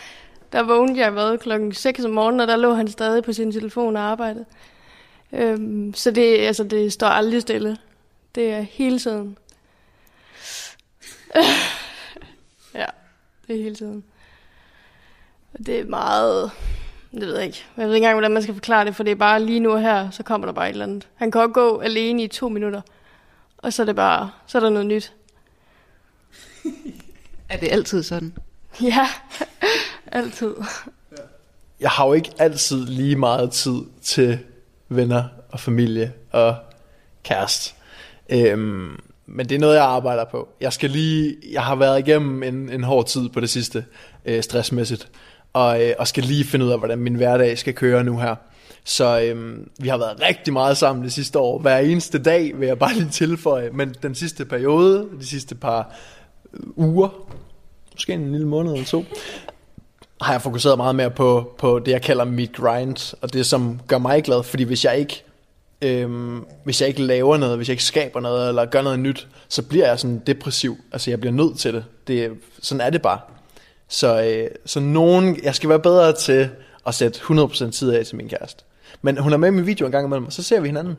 [0.52, 3.52] der vågnede jeg hvad, klokken 6 om morgenen, og der lå han stadig på sin
[3.52, 4.44] telefon og arbejdede.
[5.32, 7.76] Øhm, så det, altså, det står aldrig stille.
[8.34, 9.36] Det er hele tiden.
[12.74, 12.86] ja,
[13.46, 14.04] det er hele tiden.
[15.54, 16.50] Og Det er meget...
[17.12, 17.64] Det ved jeg ikke.
[17.76, 19.72] Jeg ved ikke engang, hvordan man skal forklare det, for det er bare lige nu
[19.72, 21.08] og her, så kommer der bare et eller andet.
[21.14, 22.80] Han kan godt gå alene i to minutter,
[23.58, 25.12] og så er det bare, så er der noget nyt.
[27.48, 28.34] Er det altid sådan?
[28.82, 29.08] Ja,
[30.12, 30.54] altid.
[31.80, 34.38] Jeg har jo ikke altid lige meget tid til
[34.88, 36.56] venner og familie og
[37.24, 37.74] kæreste.
[38.28, 40.48] Øhm, men det er noget, jeg arbejder på.
[40.60, 43.84] Jeg skal lige, jeg har været igennem en, en hård tid på det sidste,
[44.24, 45.08] øh, stressmæssigt,
[45.52, 48.34] og, øh, og skal lige finde ud af, hvordan min hverdag skal køre nu her.
[48.88, 51.58] Så øhm, vi har været rigtig meget sammen det sidste år.
[51.58, 55.94] Hver eneste dag vil jeg bare lige tilføje, men den sidste periode, de sidste par
[56.54, 57.08] øh, uger,
[57.92, 59.04] måske en lille måned eller to,
[60.20, 63.80] har jeg fokuseret meget mere på, på det, jeg kalder mit grind, og det, som
[63.86, 64.42] gør mig glad.
[64.42, 65.24] Fordi hvis jeg ikke
[65.82, 69.28] øhm, hvis jeg ikke laver noget, hvis jeg ikke skaber noget, eller gør noget nyt,
[69.48, 70.76] så bliver jeg sådan depressiv.
[70.92, 71.84] Altså, jeg bliver nødt til det.
[72.06, 72.30] det
[72.62, 73.20] sådan er det bare.
[73.88, 76.48] Så, øh, så nogen, jeg skal være bedre til
[76.86, 78.64] at sætte 100% tid af til min kæreste.
[79.02, 80.98] Men hun er med i min video en gang imellem, og så ser vi hinanden.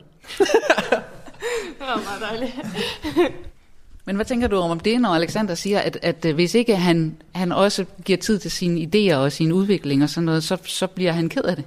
[1.78, 2.52] Det var meget dejligt.
[4.06, 7.16] Men hvad tænker du om det, når Alexander siger, at, at øh, hvis ikke han,
[7.34, 10.86] han også giver tid til sine idéer og sin udvikling og sådan noget, så, så
[10.86, 11.64] bliver han ked af det?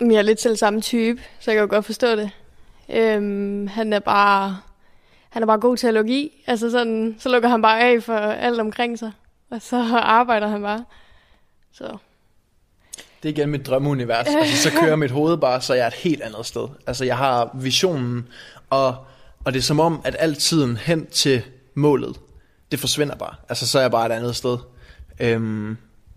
[0.00, 2.30] Men jeg er lidt selv samme type, så jeg kan jo godt forstå det.
[2.88, 4.56] Øhm, han er bare
[5.30, 6.44] han er bare god til at lukke i.
[6.46, 9.12] Altså sådan, så lukker han bare af for alt omkring sig.
[9.50, 10.84] Og så arbejder han bare.
[11.72, 11.96] Så
[13.22, 14.26] Det er igen mit drømmeunivers.
[14.38, 16.68] Altså, så kører mit hoved bare, så jeg er et helt andet sted.
[16.86, 18.28] Altså, jeg har visionen,
[18.70, 18.96] og,
[19.44, 21.42] og det er som om, at al tiden hen til
[21.74, 22.16] målet,
[22.70, 23.34] det forsvinder bare.
[23.48, 24.58] Altså, så er jeg bare et andet sted.
[25.20, 25.76] Øhm,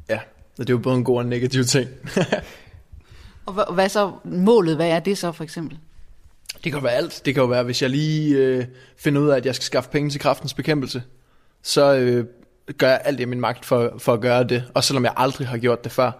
[0.10, 0.20] ja,
[0.58, 1.90] det er jo både en god og en negativ ting.
[3.46, 5.78] Og hvad, hvad så målet, hvad er det så for eksempel?
[6.54, 7.22] Det kan jo være alt.
[7.26, 8.66] Det kan jo være, hvis jeg lige øh,
[8.98, 11.04] finder ud af, at jeg skal skaffe penge til kraftens bekæmpelse,
[11.64, 12.26] så øh,
[12.78, 14.64] gør jeg alt i min magt for, for at gøre det.
[14.74, 16.12] Og selvom jeg aldrig har gjort det før,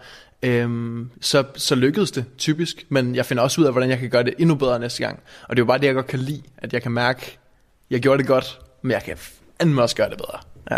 [0.44, 2.86] øh, så, så lykkedes det typisk.
[2.90, 5.20] Men jeg finder også ud af, hvordan jeg kan gøre det endnu bedre næste gang.
[5.44, 6.44] Og det er jo bare det, jeg godt kan lide.
[6.58, 7.38] At jeg kan mærke,
[7.90, 10.40] jeg gjorde det godt, men jeg kan fandme også gøre det bedre.
[10.72, 10.78] Ja,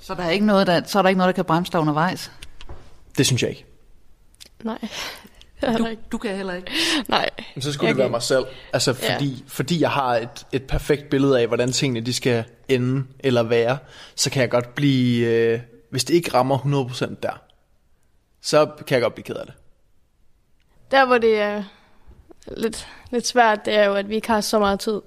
[0.00, 1.80] Så der er ikke noget, der, så er der ikke noget, der kan bremse dig
[1.80, 2.32] undervejs?
[3.18, 3.64] det synes jeg ikke.
[4.64, 4.78] nej.
[5.78, 6.70] Du, du kan heller ikke.
[7.08, 7.28] Nej.
[7.54, 8.44] Men så skulle Jeg det være mig selv.
[8.72, 9.38] Altså fordi, ja.
[9.46, 13.78] fordi jeg har et, et perfekt billede af, hvordan tingene de skal ende eller være,
[14.14, 17.42] så kan jeg godt blive, øh, hvis det ikke rammer 100% der,
[18.42, 19.54] så kan jeg godt blive ked af det.
[20.90, 21.62] Der, hvor det er
[22.56, 25.00] lidt, lidt svært, det er jo, at vi ikke har så meget tid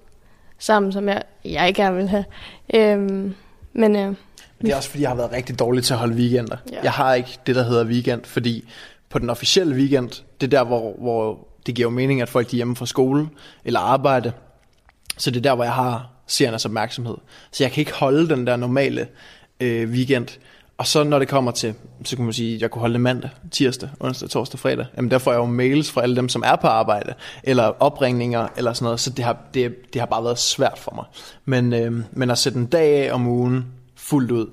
[0.60, 2.26] sammen, som jeg, jeg gerne vil have.
[2.74, 3.36] Øhm,
[3.74, 4.16] men øh,
[4.62, 6.58] Det er også fordi, jeg har været rigtig dårlig til at holde weekender.
[6.72, 6.80] Ja.
[6.84, 8.70] Jeg har ikke det, der hedder weekend, fordi
[9.10, 10.10] på den officielle weekend,
[10.42, 13.30] det er der, hvor, hvor det giver jo mening, at folk er hjemme fra skole
[13.66, 14.32] eller arbejde.
[15.18, 17.16] Så det er der, hvor jeg har seernes opmærksomhed.
[17.52, 19.08] Så jeg kan ikke holde den der normale
[19.60, 20.28] øh, weekend.
[20.78, 21.74] Og så når det kommer til,
[22.04, 24.86] så kan man sige, at jeg kunne holde det mandag, tirsdag, onsdag, torsdag, fredag.
[24.98, 27.14] Jamen der får jeg jo mails fra alle dem, som er på arbejde,
[27.44, 29.00] eller opringninger, eller sådan noget.
[29.00, 31.06] Så det har, det, det har bare været svært for mig.
[31.46, 33.66] Men, øh, men at sætte en dag af om ugen,
[33.96, 34.48] fuldt ud,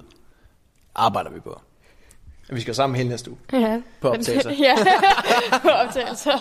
[0.94, 1.60] arbejder vi på.
[2.52, 3.38] Vi skal sammen hele næste uge.
[3.52, 3.80] Ja.
[4.00, 4.50] På optagelser.
[4.66, 4.74] ja,
[5.62, 6.38] på optagelser.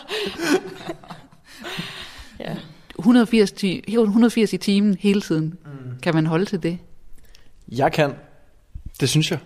[2.39, 2.55] ja.
[2.99, 5.57] 180, ti- 180 i timen hele tiden.
[5.65, 5.99] Mm.
[6.03, 6.77] Kan man holde til det?
[7.67, 8.13] Jeg kan.
[8.99, 9.39] Det synes jeg.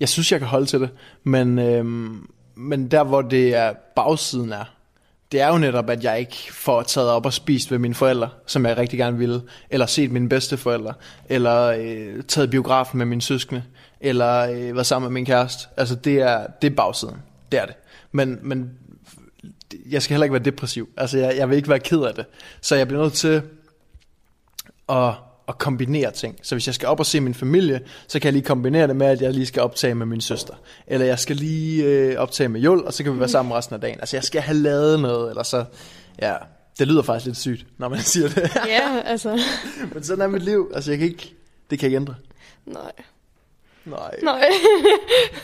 [0.00, 0.90] Jeg synes, jeg kan holde til det.
[1.24, 4.64] Men, øhm, men der, hvor det er bagsiden er,
[5.32, 8.28] det er jo netop, at jeg ikke får taget op og spist ved mine forældre,
[8.46, 10.94] som jeg rigtig gerne ville, eller set mine bedsteforældre,
[11.28, 13.62] eller øh, taget biografen med mine søskende,
[14.00, 15.68] eller øh, været sammen med min kæreste.
[15.76, 17.16] Altså, det er, det er bagsiden.
[17.52, 17.74] Det er det.
[18.12, 18.70] Men, men
[19.90, 20.88] jeg skal heller ikke være depressiv.
[20.96, 22.26] Altså, jeg, jeg vil ikke være ked af det.
[22.60, 23.42] Så jeg bliver nødt til
[24.88, 25.12] at,
[25.48, 26.38] at kombinere ting.
[26.42, 28.96] Så hvis jeg skal op og se min familie, så kan jeg lige kombinere det
[28.96, 30.54] med, at jeg lige skal optage med min søster.
[30.86, 33.74] Eller jeg skal lige øh, optage med Jul, og så kan vi være sammen resten
[33.74, 34.00] af dagen.
[34.00, 35.64] Altså jeg skal have lavet noget, eller så...
[36.22, 36.34] Ja,
[36.78, 38.50] det lyder faktisk lidt sygt, når man siger det.
[38.66, 39.40] ja, altså.
[39.94, 40.70] Men sådan er mit liv.
[40.74, 41.34] Altså jeg kan ikke...
[41.70, 42.14] Det kan jeg ikke ændre.
[42.66, 42.92] Nej.
[43.84, 44.14] Nej.
[44.22, 44.44] Nej.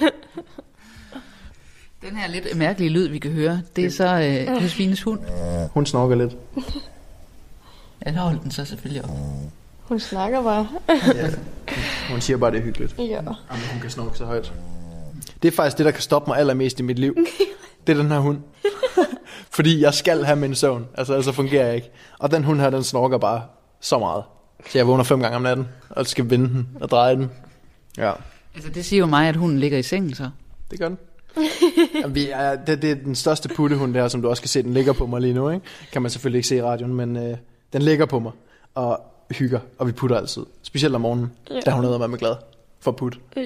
[2.03, 4.07] Den her lidt mærkelige lyd, vi kan høre, det er så
[4.49, 5.21] øh, Josefines hund.
[5.75, 6.37] Hun snorker lidt.
[8.07, 9.11] Ja, der holdt den så selvfølgelig op.
[9.93, 10.69] Hun snakker bare.
[10.89, 11.31] Ja.
[12.11, 12.95] Hun siger bare, det er hyggeligt.
[12.99, 13.05] Ja.
[13.05, 13.35] Jamen,
[13.73, 14.53] hun kan snorke så højt.
[15.43, 17.17] Det er faktisk det, der kan stoppe mig allermest i mit liv.
[17.87, 18.39] Det er den her hund.
[19.51, 20.87] Fordi jeg skal have min søvn.
[20.95, 21.91] Altså, ellers så fungerer jeg ikke.
[22.19, 23.43] Og den hund her, den snorker bare
[23.81, 24.25] så meget.
[24.71, 27.31] Så jeg vågner fem gange om natten, og skal vende den og dreje den.
[27.99, 28.13] Ja,
[28.55, 30.31] Altså, det siger jo mig, at hunden ligger i sengen så.
[30.71, 30.99] det gør den.
[32.03, 34.63] Jamen, vi er, det, det er den største puttehund der, som du også kan se,
[34.63, 35.51] den ligger på mig lige nu.
[35.51, 35.67] Ikke?
[35.93, 37.37] Kan man selvfølgelig ikke se i radioen, men øh,
[37.73, 38.33] den ligger på mig
[38.75, 39.01] og
[39.33, 40.43] hygger, og vi putter altid.
[40.63, 41.55] Specielt om morgenen, Ja.
[41.55, 41.61] ja.
[41.61, 42.35] da hun er med glad
[42.81, 43.19] for at putte.
[43.37, 43.43] Ja.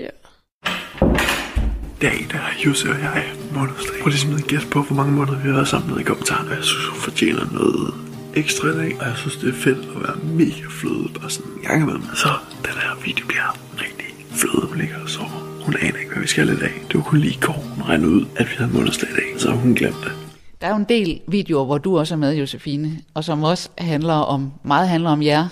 [2.01, 2.09] der
[2.39, 3.25] er Jussi og jeg
[3.55, 3.97] månedsdag.
[4.03, 6.05] Prøv lige simpelthen at gætte på, hvor mange måneder vi har været sammen nede i
[6.05, 6.49] kommentaren.
[6.49, 7.95] Og jeg synes, hun fortjener noget
[8.35, 9.01] ekstra i dag.
[9.01, 12.03] Og jeg synes, det er fedt at være mega fløde, bare sådan en gang imellem.
[12.15, 12.29] Så
[12.67, 13.49] den her video bliver
[13.85, 14.67] rigtig fløde.
[14.67, 15.63] Hun ligger og sover.
[15.65, 16.75] Hun aner ikke, hvad vi skal i dag.
[16.89, 19.41] Det var kun lige i går, hun regnede ud, at vi havde månedsdag i dag.
[19.41, 20.13] Så hun glemte det.
[20.61, 23.69] Der er jo en del videoer, hvor du også er med, Josefine, og som også
[23.79, 25.49] handler om, meget handler om jer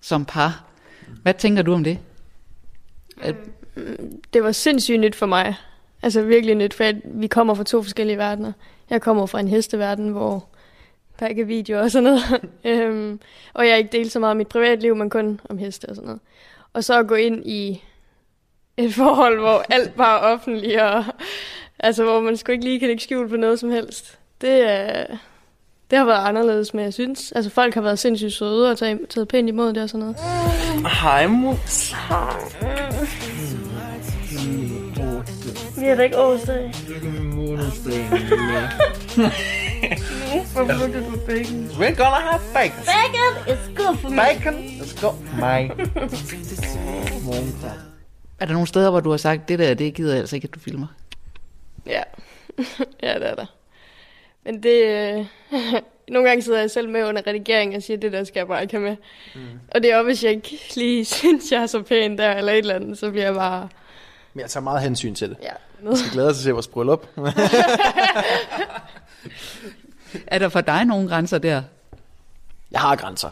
[0.00, 0.64] som par.
[1.22, 1.98] Hvad tænker du om det?
[3.20, 3.34] At,
[3.76, 5.54] øhm, Det var sindssygt nyt for mig.
[6.02, 8.52] Altså virkelig nyt, for vi kommer fra to forskellige verdener.
[8.90, 10.48] Jeg kommer fra en hesteverden, hvor
[11.20, 12.22] der ikke er video og sådan noget.
[12.64, 13.20] øhm,
[13.52, 16.06] og jeg ikke delt så meget af mit privatliv, men kun om heste og sådan
[16.06, 16.20] noget.
[16.72, 17.82] Og så at gå ind i
[18.76, 21.04] et forhold, hvor alt bare er offentligt, og
[21.78, 24.18] altså, hvor man sgu ikke lige kan lægge skjul på noget som helst.
[24.40, 25.06] Det, er,
[25.90, 29.00] det har været anderledes, men jeg synes, altså folk har været sindssygt søde og taget,
[29.08, 30.16] taget pænt imod det og sådan noget.
[31.02, 31.94] Hej, mus.
[35.78, 36.72] Vi er da ikke årsdag.
[40.32, 41.66] Hvorfor brugte du bacon?
[41.66, 42.84] We're gonna have bacon.
[42.86, 44.16] Bacon is good for me.
[44.16, 45.70] Bacon is good for mig.
[48.40, 50.46] er der nogle steder, hvor du har sagt, det der, det gider jeg altså ikke,
[50.48, 50.86] at du filmer?
[51.86, 52.02] Ja,
[53.02, 53.46] ja det er der.
[54.44, 54.84] Men det...
[54.84, 55.26] Øh,
[56.10, 58.62] nogle gange sidder jeg selv med under redigering og siger, det der skal jeg bare
[58.62, 58.96] ikke have med.
[59.34, 59.40] Mm.
[59.74, 62.52] Og det er også, hvis jeg ikke lige synes, jeg er så pæn der, eller
[62.52, 63.68] et eller andet, så bliver jeg bare...
[64.34, 65.36] Men jeg tager meget hensyn til det.
[65.42, 65.88] Ja.
[65.88, 67.06] Jeg skal glæde sig til at se vores bryllup.
[70.26, 71.62] Er der for dig nogle grænser der?
[72.70, 73.30] Jeg har grænser.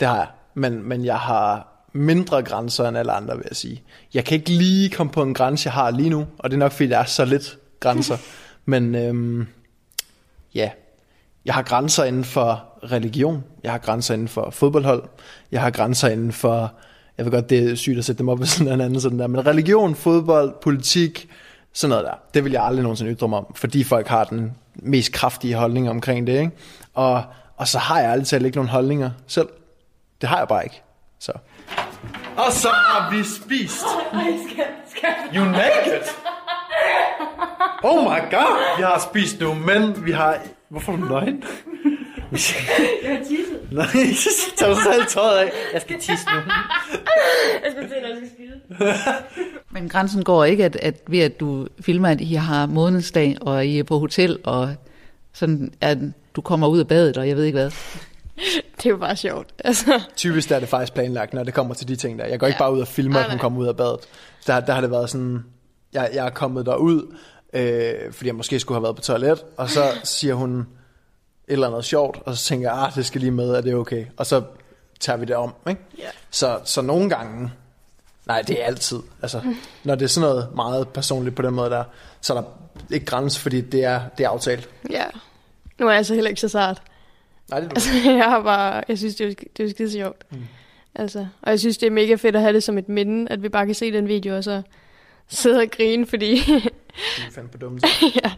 [0.00, 0.26] Det har jeg.
[0.54, 3.82] Men, men jeg har mindre grænser end alle andre, vil jeg sige.
[4.14, 6.26] Jeg kan ikke lige komme på en grænse, jeg har lige nu.
[6.38, 8.16] Og det er nok, fordi der er så lidt grænser.
[8.64, 9.46] men øhm,
[10.54, 10.70] ja,
[11.44, 13.44] jeg har grænser inden for religion.
[13.62, 15.04] Jeg har grænser inden for fodboldhold.
[15.52, 16.72] Jeg har grænser inden for...
[17.18, 19.18] Jeg ved godt, det er sygt at sætte dem op ved sådan en anden sådan
[19.18, 19.26] der.
[19.26, 21.28] Men religion, fodbold, politik,
[21.72, 22.14] sådan noget der.
[22.34, 23.54] Det vil jeg aldrig nogensinde ytre mig om.
[23.54, 26.40] Fordi folk har den mest kraftige holdning omkring det.
[26.40, 26.50] Ikke?
[26.94, 27.22] Og,
[27.56, 29.48] og så har jeg aldrig talt ikke nogen holdninger selv.
[30.20, 30.82] Det har jeg bare ikke.
[31.18, 31.32] Så.
[32.36, 33.84] Og så har vi spist.
[35.34, 36.02] You naked?
[37.84, 38.76] Oh my god.
[38.78, 40.38] Vi har spist nu, men vi har...
[40.68, 41.44] Hvorfor er du nøgen?
[43.02, 43.72] Jeg har tisset.
[43.72, 43.86] Nej,
[44.56, 45.52] tag du selv tøjet af.
[45.72, 46.40] Jeg skal tisse nu.
[47.64, 48.94] Jeg skal til, når jeg skal skide.
[49.70, 53.66] Men grænsen går ikke, at, at ved at du filmer, at I har månedsdag, og
[53.66, 54.74] I er på hotel, og
[55.32, 55.98] sådan, at
[56.36, 57.70] du kommer ud af badet, og jeg ved ikke hvad.
[58.76, 59.48] det er jo bare sjovt.
[59.64, 62.26] Altså, Typisk er det faktisk planlagt, når det kommer til de ting der.
[62.26, 62.64] Jeg går ikke Ja.
[62.64, 63.98] bare ud og filmer, Nej, at hun kommer ud af badet.
[64.46, 65.44] Der, der har det været sådan,
[65.92, 67.16] jeg, jeg er kommet derud,
[67.52, 70.66] øh, fordi jeg måske skulle have været på toilet, og så siger hun et
[71.48, 74.06] eller andet sjovt, og så tænker jeg, ah, det skal lige med, er det okay?
[74.16, 74.42] Og så
[75.00, 75.80] tager vi det om, ikke?
[75.98, 76.08] Ja.
[76.30, 77.52] Så, så nogle gange,
[78.26, 79.40] nej, det er altid, altså,
[79.84, 81.84] når det er sådan noget meget personligt på den måde der,
[82.20, 82.48] så er der
[82.90, 84.68] ikke grænse, fordi det er, det er aftalt.
[84.90, 85.04] ja.
[85.78, 86.82] Nu er jeg altså heller ikke så sart.
[87.50, 87.74] Nej, det er du.
[87.74, 90.24] Altså, jeg har bare, jeg synes, det er, det er skide sjovt.
[90.30, 90.42] Mm.
[90.94, 93.42] Altså, og jeg synes, det er mega fedt at have det som et minde, at
[93.42, 94.62] vi bare kan se den video, og så
[95.32, 96.36] sidde og grine, fordi,
[96.96, 97.80] Du fandt på dumme
[98.24, 98.32] ja,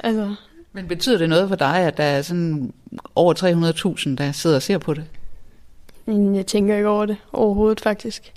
[0.00, 0.34] altså,
[0.72, 2.72] Men betyder det noget for dig, at der er sådan
[3.14, 3.34] over
[4.08, 5.04] 300.000, der sidder og ser på det?
[6.06, 8.32] jeg tænker ikke over det overhovedet, faktisk.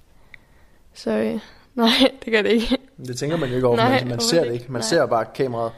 [0.93, 1.39] Så øh,
[1.75, 1.89] nej,
[2.25, 2.77] det gør det ikke.
[3.07, 4.65] Det tænker man jo ikke over, Nej, Nej, man, man ser det ikke.
[4.71, 4.87] Man Nej.
[4.87, 5.71] ser bare kameraet,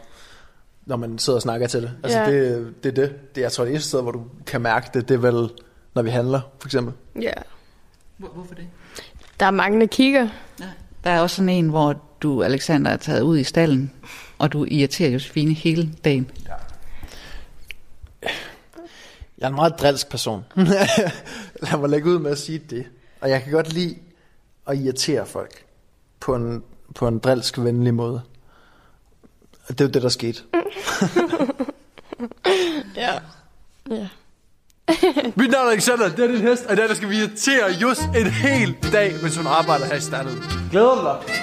[0.86, 1.92] når man sidder og snakker til det.
[2.04, 2.32] Altså Ja.
[2.32, 3.36] det, det er det.
[3.36, 3.42] det.
[3.42, 5.50] Jeg tror, det eneste sted, hvor du kan mærke det, det er vel,
[5.96, 6.94] når vi handler, for eksempel.
[7.22, 7.32] Ja,
[8.18, 8.66] Hvor, hvorfor det?
[9.40, 10.30] der er mange, der kigger.
[11.08, 13.94] Der er også sådan en, hvor du, Alexander, er taget ud i stallen,
[14.38, 16.32] og du irriterer Josefine hele dagen.
[19.38, 20.46] Jeg er en meget drilsk person.
[21.64, 22.86] Lad mig lægge ud med at sige det.
[23.22, 23.98] Og jeg kan godt lide
[24.68, 25.66] at irritere folk
[26.20, 26.64] på en,
[26.96, 28.22] på en drilsk venlig måde.
[29.68, 30.44] Og det er jo det, der skete.
[32.96, 33.14] Ja.
[33.92, 34.08] Ja.
[35.36, 37.72] Mit navn er Alexander, det er din hest, og i dag der skal vi irritere
[37.82, 40.34] Just en hel dag, mens hun arbejder her i stallet.
[40.72, 41.34] Glæder du dig?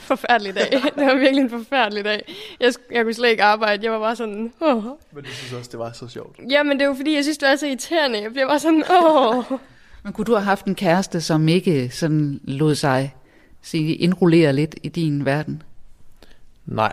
[0.00, 0.70] Forfærdelig dag.
[0.96, 2.34] Det var virkelig en forfærdelig dag.
[2.60, 3.84] Jeg, jeg kunne slet ikke arbejde.
[3.84, 4.84] Jeg var bare sådan, åh.
[4.84, 6.36] Men du synes også, det var så sjovt.
[6.50, 8.22] Jamen, det var fordi, jeg synes, det var så irriterende.
[8.22, 9.44] Jeg blev bare sådan, åh.
[10.04, 13.14] Men kunne du have haft en kæreste, som ikke sådan lod sig
[13.62, 15.62] sige, indrullere lidt i din verden?
[16.66, 16.92] Nej,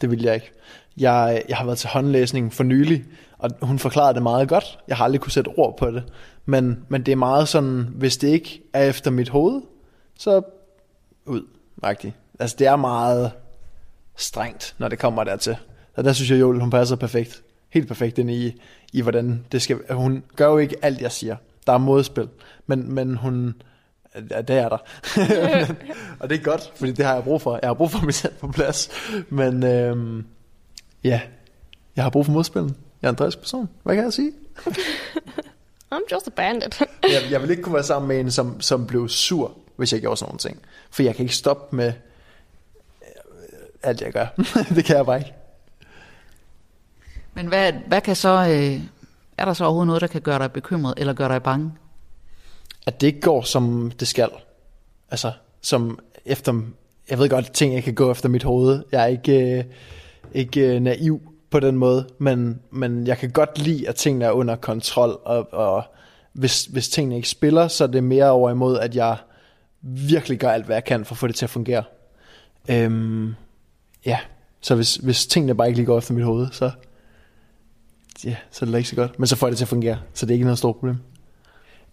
[0.00, 0.52] det vil jeg ikke.
[0.96, 3.04] Jeg, jeg har været til håndlæsning for nylig,
[3.38, 4.78] og hun forklarede det meget godt.
[4.88, 6.04] Jeg har aldrig kunne sætte ord på det.
[6.46, 9.62] Men, men det er meget sådan, hvis det ikke er efter mit hoved,
[10.18, 10.42] så
[11.26, 11.42] ud,
[11.84, 12.14] rigtigt.
[12.38, 13.32] Altså det er meget
[14.16, 15.56] strengt, når det kommer dertil.
[15.94, 17.42] Og der synes jeg, Joel, hun passer perfekt.
[17.70, 18.60] Helt perfekt ind i,
[18.92, 19.78] i hvordan det skal...
[19.90, 21.36] Hun gør jo ikke alt, jeg siger.
[21.66, 22.28] Der er modspil.
[22.66, 23.54] Men, men hun...
[24.14, 24.78] Ja, det er der.
[26.20, 27.58] og det er godt, fordi det har jeg brug for.
[27.62, 28.90] Jeg har brug for mig selv på plads.
[29.28, 30.26] Men øhm,
[31.04, 31.20] ja,
[31.96, 32.76] jeg har brug for modspillen.
[33.02, 33.68] Jeg er en drilsk person.
[33.82, 34.32] Hvad kan jeg sige?
[35.94, 36.80] I'm just a bandit.
[37.02, 40.00] Jeg, jeg vil ikke kunne være sammen med en, som, som blev sur, hvis jeg
[40.00, 40.58] gjorde sådan nogle ting.
[40.90, 41.92] For jeg kan ikke stoppe med
[43.02, 43.12] øh,
[43.82, 44.26] alt, jeg gør.
[44.76, 45.32] det kan jeg bare ikke.
[47.34, 48.28] Men hvad, hvad kan så...
[48.28, 48.80] Øh,
[49.38, 51.72] er der så overhovedet noget, der kan gøre dig bekymret eller gøre dig bange?
[52.88, 54.28] At det ikke går, som det skal.
[55.10, 56.62] Altså, som efter...
[57.10, 58.84] Jeg ved godt, at ting jeg kan gå efter mit hoved.
[58.92, 59.64] Jeg er ikke, øh,
[60.34, 61.20] ikke øh, naiv
[61.50, 65.52] på den måde, men, men jeg kan godt lide, at tingene er under kontrol, og,
[65.52, 65.82] og
[66.32, 69.16] hvis, hvis tingene ikke spiller, så er det mere over imod, at jeg
[69.82, 71.84] virkelig gør alt, hvad jeg kan for at få det til at fungere.
[72.68, 73.34] Øhm,
[74.06, 74.18] ja,
[74.60, 76.70] så hvis, hvis tingene bare ikke lige går efter mit hoved, så,
[78.24, 79.18] ja, så er det ikke så godt.
[79.18, 80.96] Men så får jeg det til at fungere, så det er ikke noget stort problem.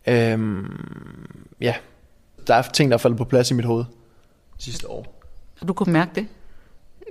[0.08, 1.28] Øhm,
[1.62, 1.76] ja,
[2.48, 3.86] der er ting, der er faldet på plads i mit hoved
[4.58, 5.22] sidste år.
[5.60, 6.28] Har du kunne mærke det?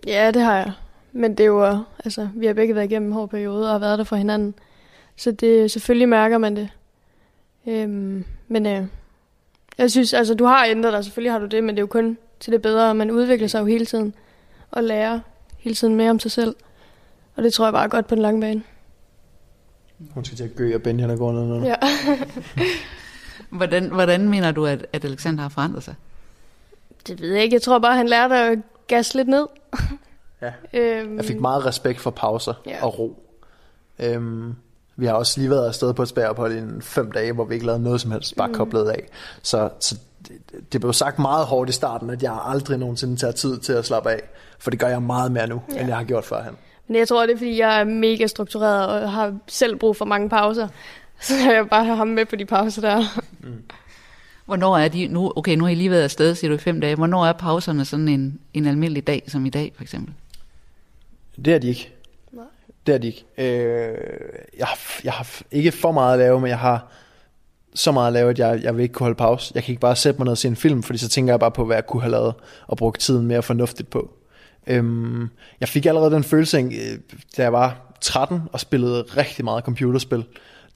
[0.06, 0.72] ja, det har jeg.
[1.12, 3.78] Men det er jo, altså, vi har begge været igennem en hård periode og har
[3.78, 4.54] været der for hinanden.
[5.16, 6.68] Så det, selvfølgelig mærker man det.
[7.66, 8.86] Øhm, men øh,
[9.78, 11.86] jeg synes, altså, du har ændret dig, selvfølgelig har du det, men det er jo
[11.86, 14.14] kun til det bedre, man udvikler sig jo hele tiden
[14.70, 15.20] og lærer
[15.58, 16.56] hele tiden mere om sig selv.
[17.36, 18.62] Og det tror jeg bare er godt på den lange bane.
[20.14, 21.64] Hun skal til at gø, og Benjamin er gået ned nu.
[21.66, 21.74] Ja.
[23.50, 25.94] Hvordan, hvordan mener du, at, at Alexander har forandret sig?
[27.06, 27.54] det ved jeg ikke.
[27.54, 29.46] Jeg tror bare, han lærte at gasse lidt ned.
[30.42, 30.52] Ja.
[30.80, 32.84] øhm, Jeg fik meget respekt for pauser Ja.
[32.84, 33.22] og ro.
[33.98, 34.54] Øhm,
[34.96, 37.54] vi har også lige været afsted på et spærophold i en fem dage, hvor vi
[37.54, 38.54] ikke lavede noget som helst, bare Mm.
[38.54, 39.08] koblet af.
[39.42, 39.96] Så, så
[40.28, 43.72] det, det blev sagt meget hårdt i starten, at jeg aldrig nogensinde tager tid til
[43.72, 44.22] at slappe af.
[44.58, 45.78] For det gør jeg meget mere nu, ja.
[45.80, 46.54] end jeg har gjort førhen.
[46.86, 50.04] Men jeg tror, det er, fordi jeg er mega struktureret og har selv brug for
[50.04, 50.68] mange pauser.
[51.20, 53.04] Så jeg bare har ham med på de pauser der.
[54.44, 55.32] Hvornår er de nu?
[55.36, 56.94] Okay, nu har I lige været afsted, siger du i fem dage.
[56.94, 60.14] Hvornår er pauserne sådan en, en almindelig dag, som i dag for eksempel?
[61.44, 61.92] Det er de ikke.
[62.32, 62.44] Nej.
[62.86, 63.24] Det er de ikke.
[63.38, 63.98] Øh,
[64.58, 66.88] jeg, har, jeg har ikke for meget at lave, men jeg har
[67.74, 69.52] så meget at lave, at jeg, jeg vil ikke kunne holde pause.
[69.54, 71.40] Jeg kan ikke bare sætte mig ned og se en film, fordi så tænker jeg
[71.40, 72.34] bare på, hvad jeg kunne have lavet
[72.66, 74.10] og brugt tiden mere fornuftigt på.
[74.66, 75.28] Øhm,
[75.60, 76.98] jeg fik allerede den følelse, øh,
[77.36, 80.24] da jeg var 13 og spillede rigtig meget computerspil.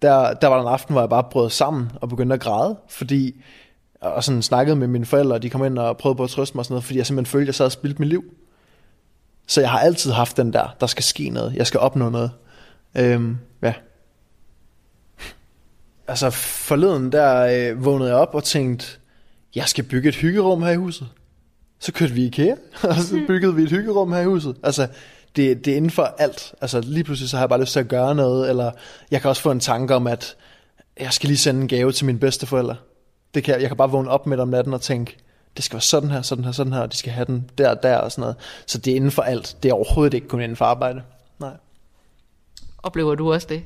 [0.02, 2.76] Der, der var der en aften, hvor jeg bare brød sammen og begyndte at græde,
[2.88, 3.42] fordi
[4.00, 6.56] og sådan snakkede med mine forældre, og de kom ind og prøvede på at trøste
[6.56, 8.24] mig og sådan noget, fordi jeg simpelthen følte, at jeg sad og spildte mit liv.
[9.46, 12.30] Så jeg har altid haft den der, der skal ske noget, jeg skal opnå noget.
[12.96, 13.74] Øhm, ja.
[16.08, 18.86] Altså forleden der øh, vågnede jeg op og tænkte,
[19.54, 21.08] jeg skal bygge et hyggerum her i huset.
[21.78, 24.56] Så kørte vi i IKEA, og så byggede vi et hyggerum her i huset.
[24.62, 24.88] Altså,
[25.36, 26.54] det, det er inden for alt.
[26.60, 28.70] Altså, lige pludselig så har jeg bare lyst til at gøre noget, eller
[29.10, 30.36] jeg kan også få en tanke om, at
[31.00, 32.76] jeg skal lige sende en gave til mine bedsteforældre.
[33.34, 35.16] Det kan, jeg, jeg kan bare vågne op midt om natten og tænke,
[35.56, 37.74] det skal være sådan her, sådan her, sådan her, og de skal have den der
[37.74, 38.36] der og sådan noget.
[38.66, 39.56] Så det er inden for alt.
[39.62, 41.02] Det er overhovedet ikke kun inden for arbejde.
[41.38, 41.56] Nej.
[42.82, 43.62] Oplever du også det?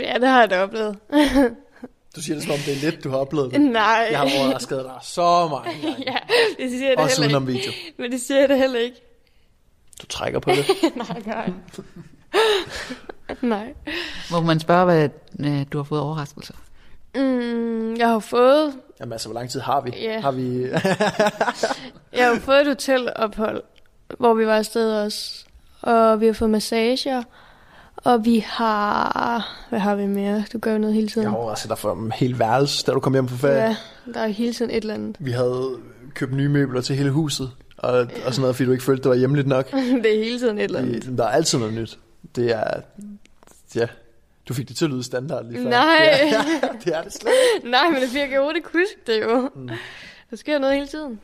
[0.00, 0.96] Ja, det har jeg da oplevet.
[2.16, 3.60] Du siger det som om det er lidt, du har oplevet det.
[3.60, 4.08] Nej.
[4.10, 5.96] Jeg har overrasket dig så gange.
[6.06, 6.16] ja,
[6.58, 7.52] det siger jeg da Også heller ikke.
[7.52, 7.72] video.
[7.98, 8.96] Men det siger jeg da heller ikke.
[10.02, 10.66] Du trækker på det.
[10.96, 11.50] nej, nej.
[13.58, 13.74] nej.
[14.30, 15.08] Må man spørge, hvad
[15.40, 16.54] øh, du har fået overraskelser?
[17.14, 19.90] Mm, jeg har fået, Jamen altså, hvor lang tid har vi?
[20.02, 20.20] Ja.
[20.20, 20.62] Har vi...
[22.18, 23.62] jeg har fået et hotelophold,
[24.18, 25.44] hvor vi var afsted også.
[25.82, 27.22] Og vi har fået massager.
[28.06, 29.48] Og vi har...
[29.68, 30.44] Hvad har vi mere?
[30.52, 31.22] Du gør jo noget hele tiden.
[31.22, 33.54] jeg har overrasket dig for en hel værelse, da du kom hjem på ferie.
[33.62, 33.76] Ja,
[34.14, 35.16] der er hele tiden et eller andet.
[35.20, 35.76] Vi havde
[36.14, 39.08] købt nye møbler til hele huset, og, og sådan noget, fordi du ikke følte, det
[39.10, 39.70] var hjemligt nok.
[40.02, 41.04] det er hele tiden et eller andet.
[41.04, 41.98] Det- Der er altid noget nyt.
[42.36, 42.70] Det er...
[43.74, 43.86] Ja,
[44.48, 45.70] du fik det til at lyde standard lige før.
[45.70, 46.10] Nej.
[46.32, 46.42] Ja,
[46.84, 47.32] det er det slet.
[47.70, 49.50] Nej, men det virker jo ikke huske det jo.
[49.54, 49.68] Mm.
[50.30, 51.20] Der sker noget hele tiden.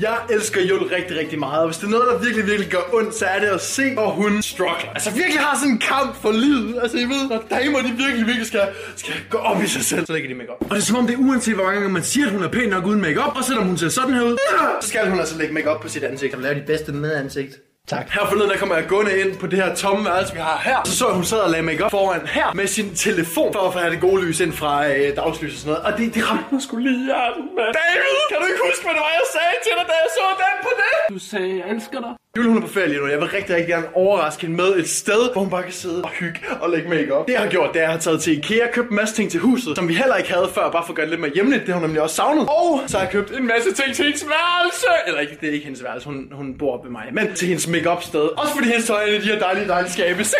[0.00, 2.84] Jeg elsker Jul rigtig, rigtig meget, og hvis det er noget, der virkelig, virkelig gør
[2.92, 4.88] ondt, så er det at se, hvor hun struggle.
[4.94, 6.78] Altså virkelig har sådan en kamp for livet.
[6.82, 10.06] Altså I ved, når damer de virkelig, virkelig skal, skal gå op i sig selv,
[10.06, 11.92] så lægger de make Og det er som om det er uanset hvor mange gange
[11.92, 14.22] man siger, at hun er pæn nok uden makeup, og selvom hun ser sådan her
[14.22, 14.36] ud,
[14.80, 16.34] så skal hun altså lægge makeup på sit ansigt.
[16.34, 17.69] Og lave de bedste med ansigt.
[17.94, 18.04] Tak.
[18.16, 20.78] Her forleden, der kommer jeg gående ind på det her tomme værelse, vi har her.
[20.84, 23.72] Så så jeg, hun sad og lagde makeup foran her med sin telefon, for at
[23.82, 25.82] have det gode lys ind fra øh, dagslys og sådan noget.
[25.86, 27.72] Og det, det ramte mig sgu lige hjertet, mand.
[27.80, 30.24] David, kan du ikke huske, hvad det var, jeg sagde til dig, da jeg så
[30.42, 30.94] den på det?
[31.14, 32.12] Du sagde, jeg elsker dig.
[32.36, 33.06] Jule, hun er på ferie lige nu.
[33.06, 36.02] Jeg vil rigtig, rigtig gerne overraske hende med et sted, hvor hun bare kan sidde
[36.02, 37.26] og hygge og lægge makeup.
[37.26, 38.96] Det jeg har gjort, det er, at jeg har taget til Ikea og købt en
[38.96, 41.10] masse ting til huset, som vi heller ikke havde før, bare for at gøre det
[41.10, 41.60] lidt mere hjemligt.
[41.60, 42.48] Det har hun nemlig også savnet.
[42.48, 44.86] Og så har jeg købt en masse ting til hendes værelse.
[45.06, 47.04] Eller ikke, det er ikke hendes værelse, hun, hun bor ved mig.
[47.12, 48.20] Men til hendes makeup sted.
[48.20, 50.24] Også fordi hendes tøj er de her dejlige, dejlige skabe.
[50.24, 50.36] Se!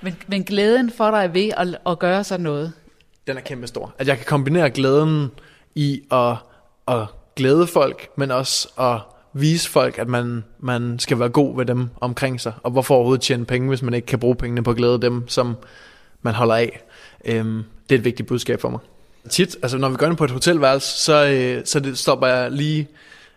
[0.00, 2.72] Men, men glæden for dig ved at, at gøre sådan noget,
[3.26, 3.94] Den er kæmpe stor.
[3.98, 5.30] At jeg kan kombinere glæden
[5.74, 6.36] i at,
[6.88, 11.66] at glæde folk, men også at vise folk, at man, man skal være god ved
[11.66, 12.52] dem omkring sig.
[12.62, 15.28] Og hvorfor overhovedet tjene penge, hvis man ikke kan bruge pengene på at glæde dem,
[15.28, 15.56] som
[16.22, 16.82] man holder af.
[17.24, 18.80] Øhm, det er et vigtigt budskab for mig.
[19.30, 22.50] Tit, altså når vi går ind på et hotelværelse, så, øh, så det stopper jeg
[22.50, 22.88] lige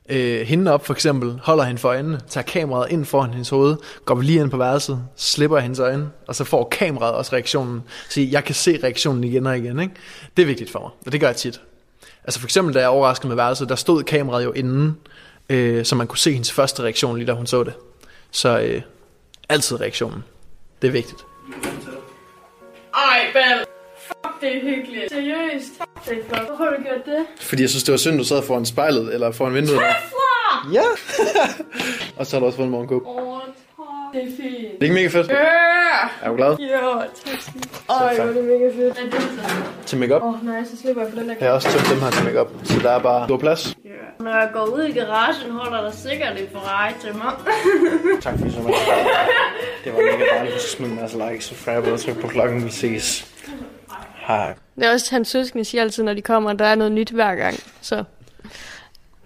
[0.09, 3.75] øh, hende op for eksempel, holder hende for øjnene, tager kameraet ind foran hendes hoved,
[4.05, 7.83] går vi lige ind på værelset, slipper hendes øjne, og så får kameraet også reaktionen.
[8.09, 9.79] Så jeg kan se reaktionen igen og igen.
[9.79, 9.93] Ikke?
[10.37, 11.61] Det er vigtigt for mig, og det gør jeg tit.
[12.23, 14.97] Altså for eksempel, da jeg overraskede med værelset, der stod kameraet jo inden,
[15.49, 17.73] øh, så man kunne se hendes første reaktion, lige da hun så det.
[18.31, 18.81] Så øh,
[19.49, 20.23] altid reaktionen.
[20.81, 21.19] Det er vigtigt.
[22.95, 23.65] Ej, Bal.
[24.07, 25.11] Fuck, det er hyggeligt.
[25.11, 25.67] Seriøst.
[25.77, 26.45] Fuck, det er.
[26.45, 27.25] Hvorfor har du gjort det?
[27.39, 29.79] Fordi jeg synes, det var synd, du sad foran spejlet, eller foran vinduet.
[29.79, 29.93] Der.
[30.09, 30.69] Flar!
[30.73, 30.83] Ja!
[32.19, 33.03] og så har du også fået en morgenkåb.
[33.05, 33.39] Åh.
[34.13, 34.79] Det er fint.
[34.79, 35.27] Det er ikke mega fedt?
[35.29, 35.35] Ja!
[36.21, 36.49] Er du glad?
[36.49, 37.41] Jo, tak.
[37.41, 37.93] skal du.
[37.93, 38.97] Ej, hvor er det mega fedt.
[38.99, 39.55] Er det så?
[39.85, 40.21] Til makeup?
[40.21, 42.09] Åh, oh, nej, så slipper jeg for den der Jeg har også tømt dem her
[42.11, 43.75] til makeup, så der er bare stor plads.
[44.19, 47.33] Når jeg går ud i garagen, holder der sikkert en Ferrari til mig.
[48.21, 48.75] Tak fordi så meget.
[49.83, 52.27] Det var mega dejligt, hvis du smide en masse likes og frabbe og trykke på
[52.27, 52.65] klokken.
[52.65, 53.33] Vi ses.
[54.27, 54.53] Hej.
[54.75, 57.09] Det er også hans søskende siger altid, når de kommer, at der er noget nyt
[57.09, 57.55] hver gang.
[57.81, 58.03] Så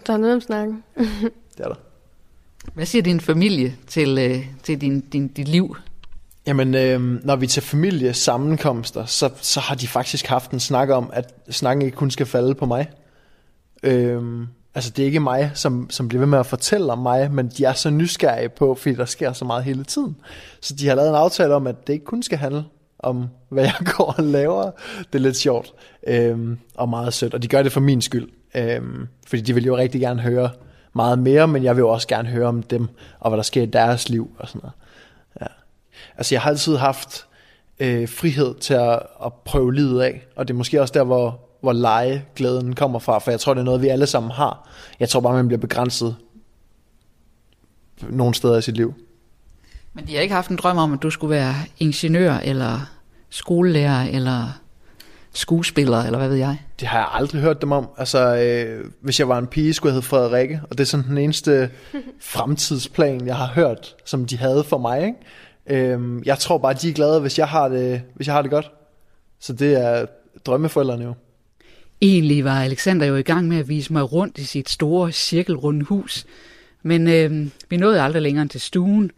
[0.08, 0.84] der er noget om snakken.
[1.58, 1.76] Det er der
[2.74, 5.76] hvad siger din familie til, øh, til din, din, dit liv?
[6.48, 10.90] Jamen, øh, når vi er til familiesammenkomster, så, så har de faktisk haft en snak
[10.90, 12.90] om, at snakken ikke kun skal falde på mig.
[13.84, 17.32] Øh, altså, det er ikke mig, som, som bliver ved med at fortælle om mig,
[17.32, 20.16] men de er så nysgerrige på, fordi der sker så meget hele tiden.
[20.62, 22.64] Så de har lavet en aftale om, at det ikke kun skal handle
[23.00, 24.72] om, hvad jeg går og laver.
[24.98, 25.74] Det er lidt sjovt
[26.08, 28.30] øh, og meget sødt, og de gør det for min skyld.
[28.56, 28.82] Øh,
[29.28, 30.50] fordi de vil jo rigtig gerne høre
[30.94, 32.88] meget mere, men jeg vil jo også gerne høre om dem,
[33.20, 34.74] og hvad der sker i deres liv og sådan noget.
[36.18, 37.26] Altså jeg har altid haft
[37.80, 41.40] øh, frihed til at, at prøve livet af, og det er måske også der, hvor,
[41.62, 44.70] hvor legeglæden kommer fra, for jeg tror, det er noget, vi alle sammen har.
[45.00, 46.16] Jeg tror bare, man bliver begrænset
[48.10, 48.94] nogle steder i sit liv.
[49.94, 52.80] Men de har ikke haft en drøm om, at du skulle være ingeniør, eller
[53.30, 54.61] skolelærer, eller
[55.34, 56.58] skuespiller, eller hvad ved jeg?
[56.80, 57.88] Det har jeg aldrig hørt dem om.
[57.98, 61.06] Altså, øh, hvis jeg var en pige, skulle jeg hedde Frederikke, og det er sådan
[61.06, 61.70] den eneste
[62.20, 65.06] fremtidsplan, jeg har hørt, som de havde for mig.
[65.06, 65.94] Ikke?
[65.94, 68.52] Øh, jeg tror bare, de er glade, hvis jeg har det, hvis jeg har det
[68.52, 68.72] godt.
[69.40, 70.06] Så det er
[70.46, 71.14] drømmeforældrene jo.
[72.02, 75.86] Egentlig var Alexander jo i gang med at vise mig rundt i sit store cirkelrunde
[75.86, 76.26] hus,
[76.84, 79.12] men øh, vi nåede aldrig længere end til stuen,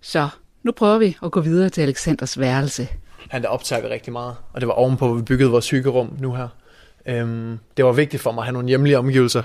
[0.00, 0.28] så
[0.62, 2.88] nu prøver vi at gå videre til Alexanders værelse.
[3.28, 6.16] Han der optager vi rigtig meget, og det var ovenpå, hvor vi byggede vores hyggerum
[6.20, 6.48] nu her.
[7.06, 9.42] Øhm, det var vigtigt for mig at have nogle hjemlige omgivelser,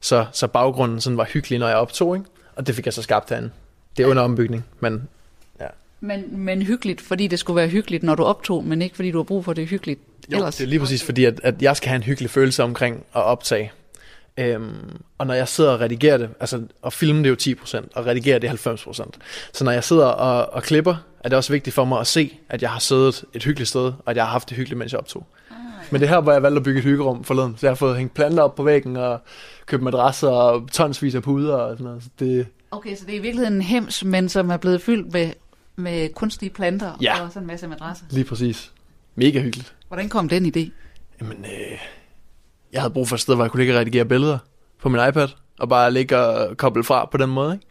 [0.00, 2.28] så, så baggrunden sådan var hyggelig, når jeg optog, ikke?
[2.56, 3.50] og det fik jeg så skabt herinde.
[3.96, 5.08] Det er under ombygning, men
[6.00, 9.18] Men, men hyggeligt, fordi det skulle være hyggeligt, når du optog, men ikke fordi du
[9.18, 10.00] har brug for det hyggeligt
[10.32, 10.56] Jo, ellers.
[10.56, 13.22] det er lige præcis fordi, at, at jeg skal have en hyggelig følelse omkring at
[13.22, 13.72] optage.
[14.38, 17.88] Øhm, og når jeg sidder og redigerer det, altså at filme det er jo 10%,
[17.94, 19.10] og redigere det er 90%.
[19.52, 22.38] Så når jeg sidder og, og klipper, er det også vigtigt for mig at se,
[22.48, 24.92] at jeg har siddet et hyggeligt sted, og at jeg har haft det hyggeligt, mens
[24.92, 25.26] jeg optog.
[25.90, 27.54] Men det er her, hvor jeg valgte at bygge et hyggerum forleden.
[27.58, 29.20] Så jeg har fået hængt planter op på væggen, og
[29.66, 32.02] købt madrasser og tonsvis af puder og sådan noget.
[32.02, 35.12] Så det, Okay, så det er i virkeligheden en hems, men som er blevet fyldt
[35.12, 35.30] med,
[35.76, 37.22] med kunstige planter Ja.
[37.22, 38.04] og sådan en masse madrasser.
[38.10, 38.72] lige præcis.
[39.14, 39.74] Mega hyggeligt.
[39.88, 40.70] Hvordan kom den idé?
[41.20, 41.78] Jamen, øh,
[42.72, 44.38] jeg havde brug for et sted, hvor jeg kunne ligge og redigere billeder
[44.82, 47.66] på min iPad, og bare ligge og koble fra på den måde, ikke?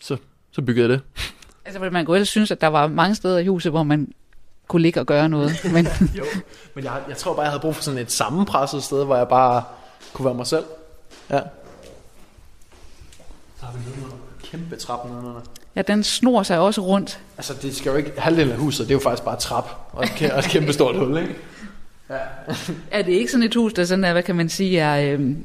[0.00, 0.16] Så,
[0.52, 1.02] så byggede jeg det.
[1.74, 4.12] Altså, man kunne ellers synes, at der var mange steder i huset, hvor man
[4.68, 5.52] kunne ligge og gøre noget.
[5.74, 6.24] Men jo,
[6.74, 9.28] men jeg, jeg tror bare, jeg havde brug for sådan et sammenpresset sted, hvor jeg
[9.28, 9.62] bare
[10.12, 10.64] kunne være mig selv.
[11.30, 11.40] Ja.
[13.60, 14.14] Så har vi noget
[14.44, 15.40] kæmpe trappe nedenunder.
[15.76, 17.20] ja, den snor sig også rundt.
[17.36, 18.12] Altså, det skal jo ikke...
[18.20, 20.72] Halvdelen af huset, det er jo faktisk bare trap og et, kæ- og et kæmpe
[20.72, 21.36] stort hul, ikke?
[22.10, 22.18] Ja.
[22.98, 25.44] Er det ikke sådan et hus, der sådan er, hvad kan man sige, er, øhm,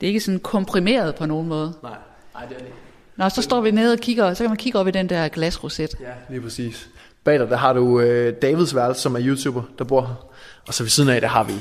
[0.00, 1.74] det er ikke sådan komprimeret på nogen måde?
[1.82, 1.92] Nej,
[2.34, 2.78] nej, det er det ikke.
[3.20, 5.28] Nå, så står vi nede og kigger, så kan man kigge op i den der
[5.28, 5.94] glasroset.
[6.00, 6.88] Ja, lige præcis.
[7.24, 10.28] Bag dig, der har du øh, Davids værelse, som er YouTuber, der bor her.
[10.66, 11.52] Og så ved siden af, der har vi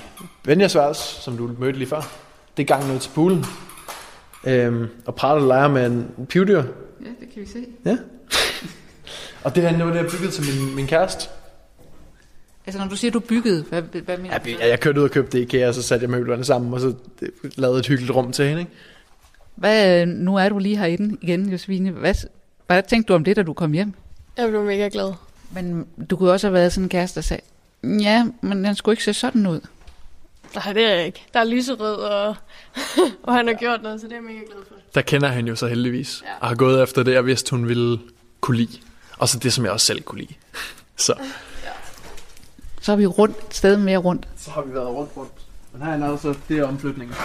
[0.43, 2.01] Benjas værelse, som du mødte lige før.
[2.57, 3.45] Det er gangen ud til poolen.
[4.47, 6.57] Øhm, og Prater leger med en pivdyr.
[6.57, 7.65] Ja, det kan vi se.
[7.85, 7.97] Ja.
[9.43, 11.29] og det her, det var det, jeg byggede til min, min kæreste.
[12.65, 14.49] Altså, når du siger, du byggede, hvad, hvad mener du?
[14.49, 16.73] Ja, jeg kørte ud og købte det i IKEA, og så satte jeg møblerne sammen,
[16.73, 16.93] og så
[17.55, 18.59] lavede et hyggeligt rum til hende.
[18.61, 18.71] Ikke?
[19.59, 21.91] Hvad, øh, nu er du lige herinde igen, Josefine.
[21.91, 22.13] Hvad,
[22.67, 23.93] hvad tænkte du om det, da du kom hjem?
[24.37, 25.13] Jeg blev mega glad.
[25.51, 27.41] Men du kunne også have været sådan en kæreste, der sagde,
[27.83, 29.61] ja, men den skulle ikke se sådan ud.
[30.55, 31.25] Nej, det er jeg ikke.
[31.33, 32.35] Der er lyserød, og,
[33.23, 34.75] og han har gjort noget, så det er jeg mega glad for.
[34.95, 36.33] Der kender han jo så heldigvis, ja.
[36.41, 37.99] og har gået efter det, jeg vidste, hun ville
[38.41, 38.77] kunne lide.
[39.17, 40.33] Og så det, som jeg også selv kunne lide.
[40.97, 41.13] Så,
[42.81, 44.27] Så er vi rundt, et sted mere rundt.
[44.37, 45.31] så har vi været rundt rundt.
[45.73, 47.15] Men her er altså, det er omflytningen.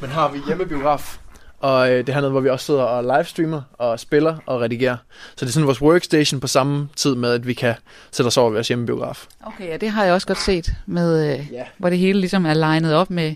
[0.00, 1.18] Men har vi hjemmebiograf.
[1.62, 4.96] Og øh, det er hernede, hvor vi også sidder og livestreamer og spiller og redigerer.
[5.36, 7.74] Så det er sådan vores workstation på samme tid med, at vi kan
[8.12, 9.26] sætte os over ved vores hjemmebiograf.
[9.46, 11.64] Okay, ja, det har jeg også godt set, med, øh, Ja.
[11.78, 13.34] hvor det hele ligesom er legnet op med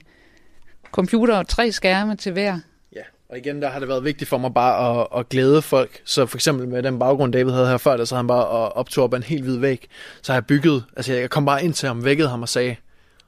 [0.93, 2.59] computer og tre skærme til hver.
[2.97, 3.01] Ja,
[3.31, 5.91] og igen, der har det været vigtigt for mig bare at, at glæde folk.
[6.05, 8.77] Så for eksempel med den baggrund, David havde her før, der så han bare og-
[8.77, 9.87] optog op af en helt hvid væg.
[10.23, 12.77] Så har jeg bygget, altså jeg kom bare ind til ham, vækkede ham og sagde,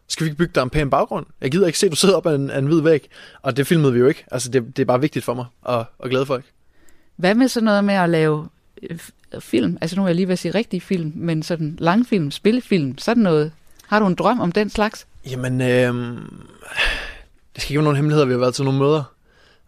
[0.08, 1.26] skal vi ikke bygge dig en pæn baggrund?
[1.40, 3.08] Jeg gider ikke se, at du sidder op af en, af en hvid væg.
[3.42, 4.24] Og det filmede vi jo ikke.
[4.30, 6.44] Altså det, det er bare vigtigt for mig at, at glæde folk.
[7.16, 8.48] Hvad med sådan noget med at lave
[8.82, 9.78] øh, f- film?
[9.80, 13.22] Altså nu er jeg lige ved at sige rigtig film, men sådan langfilm, spillefilm, sådan
[13.22, 13.52] noget.
[13.86, 15.06] Har du en drøm om den slags?
[15.30, 16.16] Jamen, øh,
[17.54, 19.12] det skal ikke være nogen hemmeligheder, vi har været til nogle møder,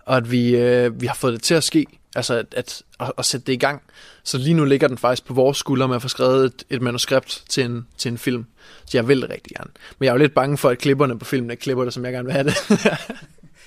[0.06, 1.86] og at vi, øh, vi har fået det til at ske,
[2.16, 3.82] altså at, at, at, at sætte det i gang.
[4.22, 6.82] Så lige nu ligger den faktisk på vores skuldre med at få skrevet et, et
[6.82, 8.46] manuskript til en, til en film.
[8.84, 9.70] Så jeg vil det rigtig gerne.
[9.98, 12.04] Men jeg er jo lidt bange for, at klipperne på filmen ikke klipper det, som
[12.04, 12.56] jeg gerne vil have det.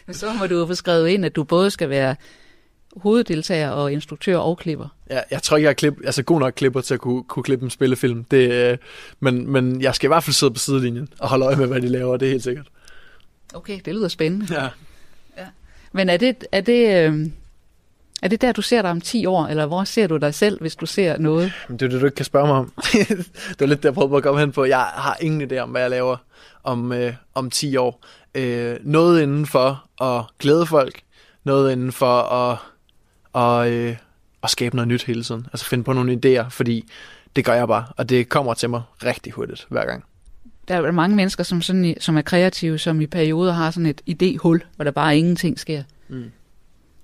[0.18, 2.16] Så må du jo få skrevet ind, at du både skal være
[2.98, 4.88] hoveddeltager og instruktør og klipper.
[5.10, 7.44] jeg, jeg tror ikke, jeg er klip, altså god nok klipper til at kunne, kunne
[7.44, 8.24] klippe en spillefilm.
[8.24, 8.78] Det, øh,
[9.20, 11.82] men, men jeg skal i hvert fald sidde på sidelinjen og holde øje med, hvad
[11.82, 12.68] de laver, det er helt sikkert.
[13.54, 14.62] Okay, det lyder spændende.
[14.62, 14.68] Ja.
[15.96, 17.28] Men er det, er det, øh,
[18.24, 20.62] er det der, du ser dig om 10 år, eller hvor ser du dig selv,
[20.62, 21.54] hvis du ser noget?
[21.68, 22.72] Det er det, du ikke kan spørge mig om.
[23.50, 24.66] det var lidt det, jeg prøvede at komme hen på.
[24.66, 26.18] Jeg har ingen idé om, hvad jeg laver
[26.64, 28.06] om, øh, om 10 år.
[28.36, 31.02] Øh, noget inden for at glæde folk.
[31.44, 32.58] Noget inden for at,
[33.34, 33.98] og, øh,
[34.44, 35.48] at skabe noget nyt hele tiden.
[35.54, 36.90] Altså finde på nogle idéer, fordi
[37.36, 37.86] det gør jeg bare.
[37.98, 40.04] Og det kommer til mig rigtig hurtigt hver gang.
[40.68, 44.02] Der er mange mennesker, som, sådan, som er kreative, som i perioder har sådan et
[44.10, 45.84] idéhul, hvor der bare ingenting sker.
[46.08, 46.32] Mm.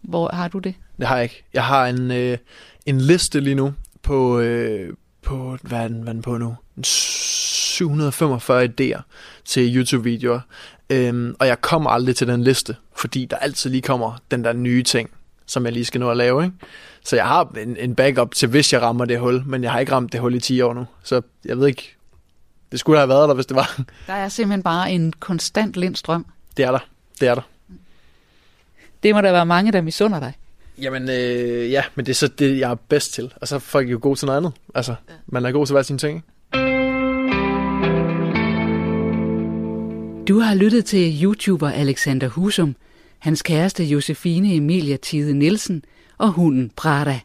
[0.02, 0.76] Hvor har du det?
[1.00, 1.44] Det har jeg ikke.
[1.54, 2.38] Jeg har en, øh,
[2.86, 6.56] en liste lige nu på, øh, på hvad er, den, hvad er den på nu?
[6.78, 9.02] En 745 idéer
[9.46, 10.40] til YouTube-videoer.
[10.90, 14.54] Øhm, og jeg kommer aldrig til den liste, fordi der altid lige kommer den der
[14.54, 15.10] nye ting,
[15.46, 16.44] som jeg lige skal nå at lave.
[16.44, 16.56] Ikke?
[17.06, 19.80] Så jeg har en, en backup til, hvis jeg rammer det hul, men jeg har
[19.80, 20.88] ikke ramt det hul i 10 år nu.
[21.04, 21.96] Så jeg ved ikke,
[22.72, 23.82] det skulle have været der, hvis det var.
[24.08, 26.26] Der er simpelthen bare en konstant lindstrøm.
[26.58, 26.80] Det er der.
[27.20, 27.42] Det er der.
[29.04, 30.34] Det må der være mange, der misunder dig.
[30.82, 33.34] Jamen, øh, ja, men det er så det, jeg er bedst til.
[33.42, 34.54] Og så er folk jo god til noget andet.
[34.76, 34.96] Altså,
[35.28, 36.26] man er god til hver sine ting.
[40.28, 42.76] Du har lyttet til YouTuber Alexander Husum,
[43.20, 45.84] hans kæreste Josefine Emilia Tide Nielsen
[46.18, 47.20] og hunden Prada.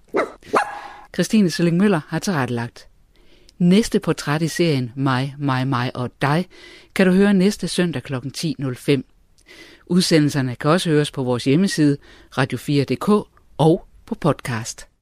[1.14, 2.88] Christine Sølling Møller har tilrettelagt.
[3.58, 6.46] Næste portræt i serien Mig, mig, mig og dig
[6.94, 8.14] kan du høre næste søndag kl.
[8.14, 9.02] 10.05.
[9.86, 11.96] Udsendelserne kan også høres på vores hjemmeside
[12.38, 14.93] radio4.dk og på podcast.